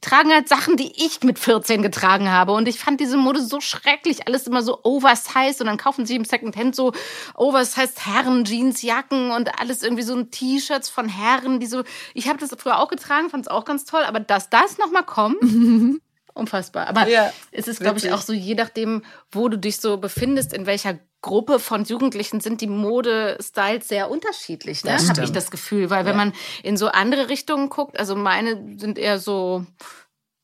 [0.00, 2.52] tragen halt Sachen, die ich mit 14 getragen habe.
[2.52, 4.26] Und ich fand diese Mode so schrecklich.
[4.26, 5.60] Alles immer so oversized.
[5.60, 6.92] Und dann kaufen sie im Secondhand so
[7.34, 11.82] oversized Herren, Jeans, Jacken und alles irgendwie so ein T-Shirts von Herren, die so.
[12.14, 14.04] Ich habe das früher auch getragen, fand es auch ganz toll.
[14.04, 15.38] Aber dass das nochmal kommt,
[16.34, 16.86] unfassbar.
[16.88, 20.52] Aber Ja, es ist, glaube ich, auch so, je nachdem, wo du dich so befindest,
[20.52, 24.96] in welcher Gruppe von Jugendlichen sind die Modestyles sehr unterschiedlich, ne?
[25.08, 25.88] Habe ich das Gefühl.
[25.88, 26.32] Weil wenn man
[26.62, 29.64] in so andere Richtungen guckt, also meine sind eher so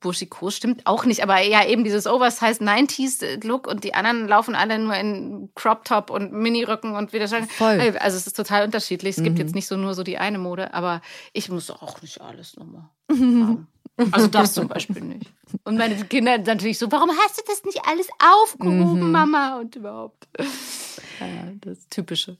[0.01, 4.55] burschikos, stimmt auch nicht, aber ja eben dieses Oversized 90s Look und die anderen laufen
[4.55, 7.97] alle nur in Crop Top und Miniröcken und wieder Voll.
[7.99, 9.19] Also es ist total unterschiedlich.
[9.19, 9.43] Es gibt Mhm.
[9.43, 11.03] jetzt nicht so nur so die eine Mode, aber
[11.35, 13.67] ich muss auch nicht alles nochmal haben.
[14.13, 15.31] Also das zum Beispiel nicht.
[15.65, 18.09] Und meine Kinder natürlich so, warum hast du das nicht alles
[18.43, 19.11] aufgehoben, Mhm.
[19.13, 19.59] Mama?
[19.61, 20.29] Und überhaupt.
[20.39, 22.37] Ja, das Typische.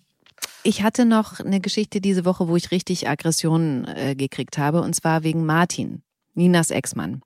[0.63, 4.95] Ich hatte noch eine Geschichte diese Woche, wo ich richtig Aggressionen äh, gekriegt habe, und
[4.95, 6.03] zwar wegen Martin.
[6.35, 7.23] Ninas Ex-Mann.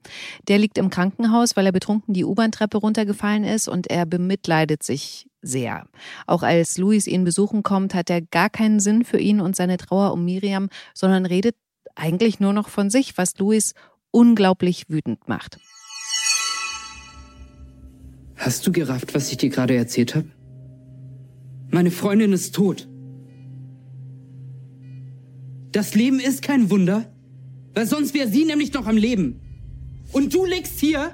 [0.49, 5.29] Der liegt im Krankenhaus, weil er betrunken die U-Bahn-Treppe runtergefallen ist und er bemitleidet sich
[5.43, 5.87] sehr.
[6.27, 9.77] Auch als Luis ihn besuchen kommt, hat er gar keinen Sinn für ihn und seine
[9.77, 11.55] Trauer um Miriam, sondern redet
[11.95, 13.75] eigentlich nur noch von sich, was Luis
[14.15, 15.59] unglaublich wütend macht.
[18.37, 20.29] Hast du gerafft, was ich dir gerade erzählt habe?
[21.71, 22.89] Meine Freundin ist tot.
[25.73, 27.13] Das Leben ist kein Wunder,
[27.75, 29.41] weil sonst wäre sie nämlich noch am Leben.
[30.13, 31.11] Und du legst hier,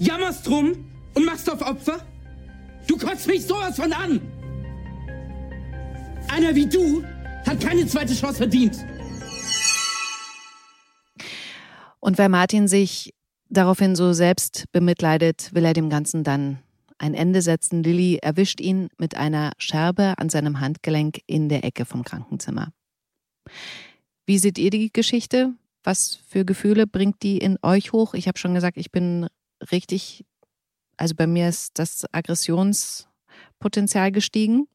[0.00, 0.72] jammerst rum
[1.14, 2.04] und machst auf Opfer?
[2.88, 4.20] Du kotzt mich sowas von an!
[6.28, 7.04] Einer wie du
[7.46, 8.84] hat keine zweite Chance verdient.
[12.00, 13.14] Und weil Martin sich
[13.48, 16.58] daraufhin so selbst bemitleidet, will er dem Ganzen dann
[16.98, 17.82] ein Ende setzen.
[17.82, 22.72] Lilly erwischt ihn mit einer Scherbe an seinem Handgelenk in der Ecke vom Krankenzimmer.
[24.26, 25.54] Wie seht ihr die Geschichte?
[25.82, 28.14] Was für Gefühle bringt die in euch hoch?
[28.14, 29.28] Ich habe schon gesagt, ich bin
[29.72, 30.24] richtig,
[30.96, 34.68] also bei mir ist das Aggressionspotenzial gestiegen.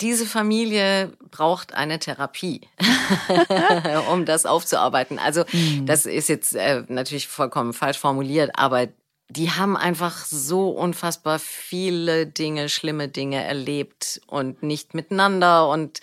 [0.00, 2.60] Diese Familie braucht eine Therapie,
[4.12, 5.18] um das aufzuarbeiten.
[5.18, 5.86] Also mhm.
[5.86, 8.88] das ist jetzt äh, natürlich vollkommen falsch formuliert, aber
[9.28, 16.00] die haben einfach so unfassbar viele Dinge, schlimme Dinge erlebt und nicht miteinander und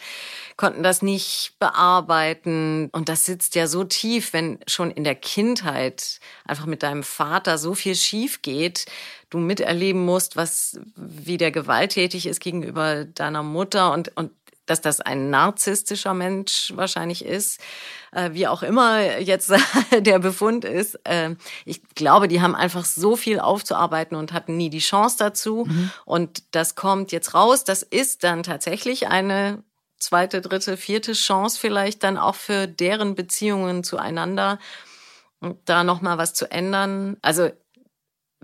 [0.58, 2.90] konnten das nicht bearbeiten.
[2.92, 7.58] Und das sitzt ja so tief, wenn schon in der Kindheit einfach mit deinem Vater
[7.58, 8.86] so viel schief geht,
[9.30, 14.32] du miterleben musst, was, wie der gewalttätig ist gegenüber deiner Mutter und, und
[14.66, 17.60] dass das ein narzisstischer Mensch wahrscheinlich ist,
[18.12, 19.52] äh, wie auch immer jetzt
[20.00, 21.00] der Befund ist.
[21.04, 21.36] Äh,
[21.66, 25.66] ich glaube, die haben einfach so viel aufzuarbeiten und hatten nie die Chance dazu.
[25.68, 25.92] Mhm.
[26.06, 27.64] Und das kommt jetzt raus.
[27.64, 29.64] Das ist dann tatsächlich eine
[29.98, 34.60] zweite, dritte, vierte Chance vielleicht dann auch für deren Beziehungen zueinander,
[35.66, 37.18] da nochmal was zu ändern.
[37.22, 37.50] Also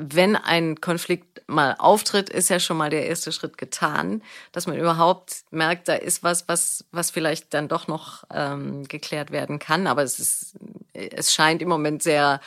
[0.01, 4.23] wenn ein Konflikt mal auftritt, ist ja schon mal der erste Schritt getan,
[4.53, 9.31] dass man überhaupt merkt, da ist was, was, was vielleicht dann doch noch ähm, geklärt
[9.31, 9.87] werden kann.
[9.87, 10.55] Aber es ist,
[10.93, 12.39] es scheint im Moment sehr,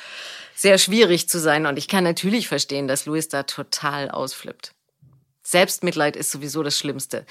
[0.55, 1.67] sehr schwierig zu sein.
[1.67, 4.73] Und ich kann natürlich verstehen, dass Louis da total ausflippt.
[5.43, 7.27] Selbstmitleid ist sowieso das Schlimmste.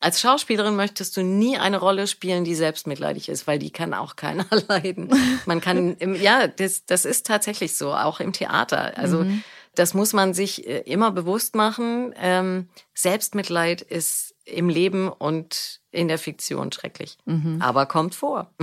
[0.00, 4.16] Als Schauspielerin möchtest du nie eine Rolle spielen, die selbstmitleidig ist, weil die kann auch
[4.16, 5.12] keiner leiden.
[5.46, 8.96] Man kann, im, ja, das, das ist tatsächlich so, auch im Theater.
[8.96, 9.44] Also mhm.
[9.80, 12.12] Das muss man sich äh, immer bewusst machen.
[12.18, 17.62] Ähm, Selbstmitleid ist im Leben und in der Fiktion schrecklich, mhm.
[17.62, 18.54] aber kommt vor.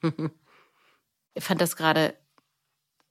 [1.34, 2.14] ich fand das gerade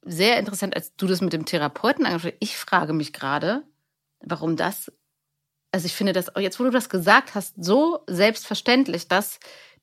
[0.01, 2.49] sehr interessant, als du das mit dem Therapeuten angesprochen hast.
[2.49, 3.61] Ich frage mich gerade,
[4.19, 4.91] warum das,
[5.71, 9.39] also ich finde das, jetzt wo du das gesagt hast, so selbstverständlich, dass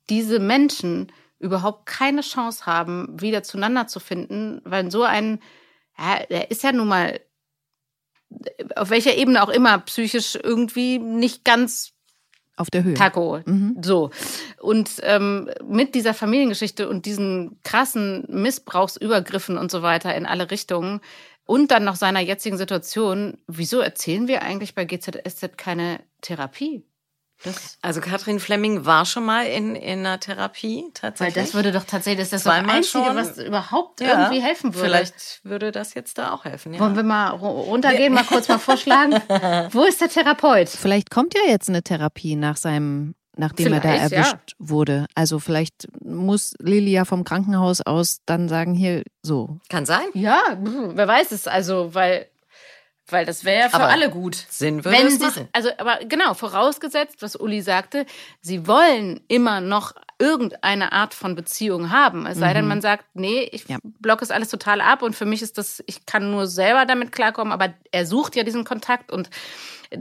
[0.08, 5.38] diese Menschen überhaupt keine Chance haben, wieder zueinander zu finden, weil so ein,
[5.96, 7.20] ja, er ist ja nun mal
[8.76, 11.92] auf welcher Ebene auch immer psychisch irgendwie nicht ganz
[12.56, 12.94] auf der Höhe.
[12.94, 13.40] Taco.
[13.46, 13.78] Mhm.
[13.82, 14.10] So.
[14.60, 21.00] Und ähm, mit dieser Familiengeschichte und diesen krassen Missbrauchsübergriffen und so weiter in alle Richtungen
[21.46, 26.84] und dann noch seiner jetzigen Situation, wieso erzählen wir eigentlich bei GZSZ keine Therapie?
[27.44, 31.36] Das also Katrin Fleming war schon mal in, in einer Therapie tatsächlich.
[31.36, 33.16] Weil das würde doch tatsächlich, das ist das Einzige, schon.
[33.16, 34.88] was überhaupt ja, irgendwie helfen würde.
[34.88, 36.74] Vielleicht würde das jetzt da auch helfen.
[36.74, 36.80] Ja.
[36.80, 39.12] Wollen wir mal runtergehen, mal kurz mal vorschlagen?
[39.72, 40.68] Wo ist der Therapeut?
[40.68, 44.56] Vielleicht kommt ja jetzt eine Therapie nach seinem nachdem vielleicht, er da erwischt ja.
[44.58, 45.06] wurde.
[45.14, 49.58] Also vielleicht muss Lili ja vom Krankenhaus aus dann sagen, hier so.
[49.68, 50.04] Kann sein.
[50.14, 51.48] Ja, wer weiß es.
[51.48, 52.26] Also, weil
[53.12, 54.46] weil das wäre ja für aber alle gut.
[54.48, 55.48] Sinn würde Wenn es machen.
[55.52, 58.06] Also, aber genau, vorausgesetzt, was Uli sagte,
[58.40, 62.26] sie wollen immer noch irgendeine Art von Beziehung haben.
[62.26, 62.68] Es sei denn, mhm.
[62.68, 63.78] man sagt, nee, ich ja.
[63.82, 67.10] blocke es alles total ab und für mich ist das, ich kann nur selber damit
[67.10, 69.30] klarkommen, aber er sucht ja diesen Kontakt und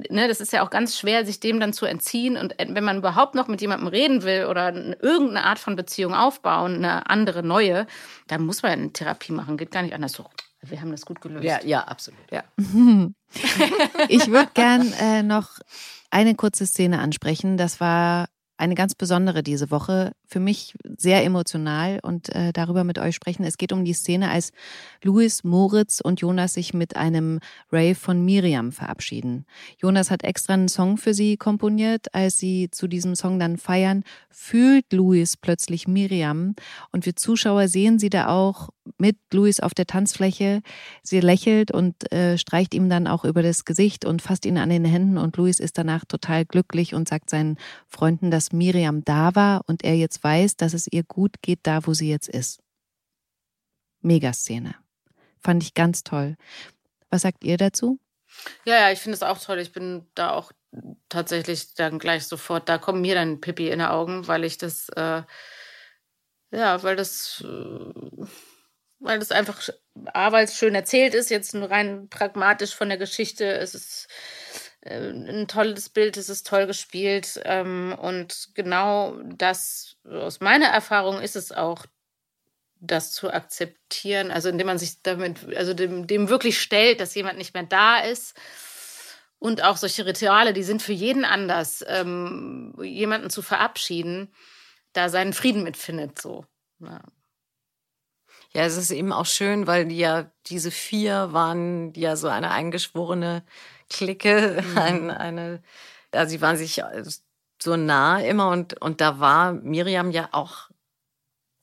[0.10, 2.38] ne, das ist ja auch ganz schwer, sich dem dann zu entziehen.
[2.38, 6.76] Und wenn man überhaupt noch mit jemandem reden will oder irgendeine Art von Beziehung aufbauen,
[6.76, 7.88] eine andere, neue,
[8.28, 9.58] dann muss man eine Therapie machen.
[9.58, 10.26] Geht gar nicht anders so.
[10.62, 11.44] Wir haben das gut gelöst.
[11.44, 12.20] Ja, ja, absolut.
[12.32, 12.44] Ja.
[14.10, 15.60] ich würde gern äh, noch
[16.10, 17.58] eine kurze Szene ansprechen.
[17.58, 18.28] Das war
[18.60, 20.12] eine ganz besondere diese Woche.
[20.26, 23.46] Für mich sehr emotional und äh, darüber mit euch sprechen.
[23.46, 24.52] Es geht um die Szene, als
[25.02, 27.40] Louis, Moritz und Jonas sich mit einem
[27.72, 29.46] Rave von Miriam verabschieden.
[29.78, 32.14] Jonas hat extra einen Song für sie komponiert.
[32.14, 36.56] Als sie zu diesem Song dann feiern, fühlt Louis plötzlich Miriam
[36.92, 40.62] und wir Zuschauer sehen sie da auch mit Louis auf der Tanzfläche.
[41.04, 44.70] Sie lächelt und äh, streicht ihm dann auch über das Gesicht und fasst ihn an
[44.70, 47.58] den Händen und Louis ist danach total glücklich und sagt seinen
[47.88, 51.86] Freunden, dass Miriam da war und er jetzt weiß, dass es ihr gut geht, da
[51.86, 52.62] wo sie jetzt ist.
[54.02, 54.76] Megaszene.
[55.40, 56.36] Fand ich ganz toll.
[57.10, 58.00] Was sagt ihr dazu?
[58.66, 59.60] Ja, ja, ich finde es auch toll.
[59.60, 60.52] Ich bin da auch
[61.10, 64.90] tatsächlich dann gleich sofort, da kommen mir dann Pippi in die Augen, weil ich das,
[64.90, 65.24] äh,
[66.52, 68.28] ja, weil das, äh,
[69.00, 69.68] weil das einfach,
[70.14, 73.46] A, weil es schön erzählt ist, jetzt nur rein pragmatisch von der Geschichte.
[73.46, 74.39] Es ist äh,
[74.86, 77.40] ein tolles Bild, es ist toll gespielt.
[77.44, 81.86] Ähm, und genau das, aus meiner Erfahrung, ist es auch,
[82.82, 87.38] das zu akzeptieren, also indem man sich damit, also dem, dem wirklich stellt, dass jemand
[87.38, 88.36] nicht mehr da ist.
[89.38, 94.34] Und auch solche Rituale, die sind für jeden anders, ähm, jemanden zu verabschieden,
[94.94, 96.46] da seinen Frieden mitfindet, so.
[96.80, 97.02] Ja.
[98.52, 102.50] Ja, es ist eben auch schön, weil die ja diese vier waren ja so eine
[102.50, 103.44] eingeschworene
[103.90, 104.78] Clique, mhm.
[104.78, 105.64] ein, eine,
[106.12, 106.82] also sie waren sich
[107.62, 110.70] so nah immer und, und da war Miriam ja auch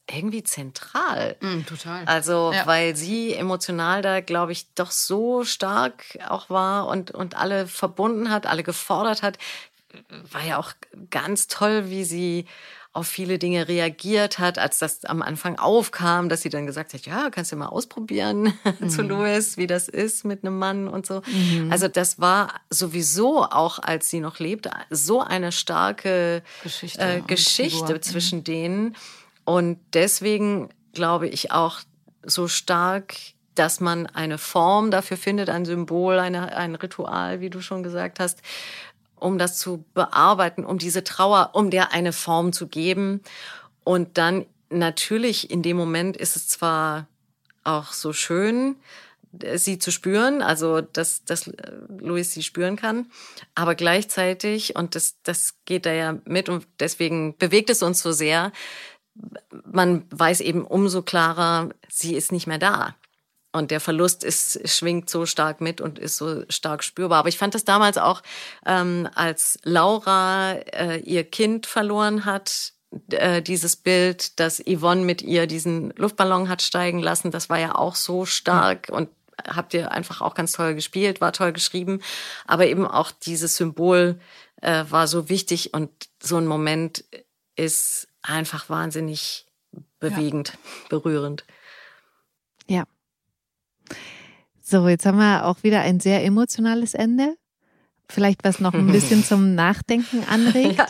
[0.08, 1.36] irgendwie zentral.
[1.40, 2.04] Mm, total.
[2.04, 2.66] Also, ja.
[2.66, 8.30] weil sie emotional da, glaube ich, doch so stark auch war und, und alle verbunden
[8.30, 9.38] hat, alle gefordert hat.
[10.30, 10.72] War ja auch
[11.10, 12.46] ganz toll, wie sie
[12.96, 17.04] auf viele Dinge reagiert hat, als das am Anfang aufkam, dass sie dann gesagt hat,
[17.04, 18.88] ja, kannst du mal ausprobieren mhm.
[18.88, 21.20] zu Louis, wie das ist mit einem Mann und so.
[21.26, 21.70] Mhm.
[21.70, 28.00] Also das war sowieso auch, als sie noch lebte, so eine starke Geschichte, äh, Geschichte
[28.00, 28.96] zwischen denen.
[29.44, 31.80] Und deswegen glaube ich auch
[32.24, 33.14] so stark,
[33.54, 38.20] dass man eine Form dafür findet, ein Symbol, eine, ein Ritual, wie du schon gesagt
[38.20, 38.40] hast,
[39.26, 43.20] um das zu bearbeiten, um diese Trauer, um der eine Form zu geben.
[43.82, 47.08] Und dann natürlich in dem Moment ist es zwar
[47.64, 48.76] auch so schön,
[49.56, 51.50] sie zu spüren, also dass, dass
[51.98, 53.06] Louis sie spüren kann,
[53.54, 58.12] aber gleichzeitig, und das, das geht da ja mit und deswegen bewegt es uns so
[58.12, 58.52] sehr,
[59.64, 62.94] man weiß eben umso klarer, sie ist nicht mehr da.
[63.56, 67.18] Und der Verlust ist, schwingt so stark mit und ist so stark spürbar.
[67.18, 68.22] Aber ich fand das damals auch,
[68.64, 72.72] ähm, als Laura äh, ihr Kind verloren hat,
[73.10, 77.74] äh, dieses Bild, dass Yvonne mit ihr diesen Luftballon hat steigen lassen, das war ja
[77.74, 79.08] auch so stark und
[79.46, 82.00] habt ihr einfach auch ganz toll gespielt, war toll geschrieben.
[82.46, 84.18] Aber eben auch dieses Symbol
[84.62, 85.90] äh, war so wichtig und
[86.22, 87.04] so ein Moment
[87.56, 89.46] ist einfach wahnsinnig
[89.98, 90.58] bewegend, ja.
[90.88, 91.44] berührend.
[92.66, 92.84] Ja.
[94.62, 97.36] So, jetzt haben wir auch wieder ein sehr emotionales Ende.
[98.08, 100.78] Vielleicht was noch ein bisschen zum Nachdenken anregt.
[100.78, 100.86] Ja,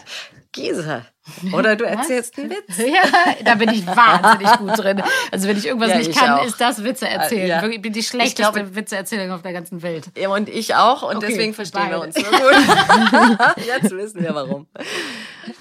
[0.53, 1.07] Gisa.
[1.53, 2.79] Oder du erzählst einen Witz.
[2.79, 3.03] Ja,
[3.45, 5.03] da bin ich wahnsinnig gut drin.
[5.31, 6.47] Also wenn ich irgendwas ja, nicht ich kann, auch.
[6.47, 7.49] ist das Witze erzählen.
[7.49, 7.66] Ja.
[7.66, 10.07] Ich bin die schlechteste glaube, Witzeerzählung auf der ganzen Welt.
[10.16, 11.03] Ja, und ich auch.
[11.03, 11.97] Und okay, deswegen verstehen beide.
[11.97, 13.66] wir uns so gut.
[13.66, 14.66] Jetzt wissen wir warum.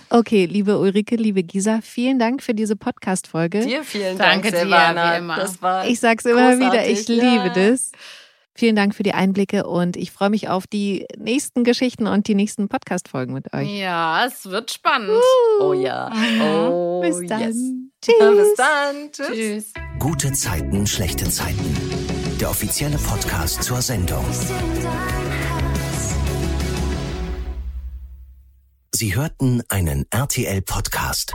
[0.10, 3.62] Okay, liebe Ulrike, liebe Gisa, vielen Dank für diese Podcast-Folge.
[3.62, 5.10] Dir vielen Dank, Danke Silvana.
[5.10, 5.36] Dir, wie immer.
[5.38, 7.92] Das war ich sag's immer wieder, ich liebe das.
[8.58, 12.36] Vielen Dank für die Einblicke und ich freue mich auf die nächsten Geschichten und die
[12.36, 13.70] nächsten Podcast-Folgen mit euch.
[13.70, 15.22] Ja, es wird spannend.
[15.60, 16.10] Uh, oh ja.
[16.42, 17.42] Oh, Bis dann.
[17.42, 17.58] Yes.
[18.02, 18.38] Tschüss.
[18.38, 19.12] Bis dann.
[19.12, 19.28] Tschüss.
[19.28, 19.74] Tschüss.
[20.00, 21.76] Gute Zeiten, schlechte Zeiten.
[22.40, 24.26] Der offizielle Podcast zur Sendung.
[28.94, 31.34] Sie hörten einen RTL-Podcast.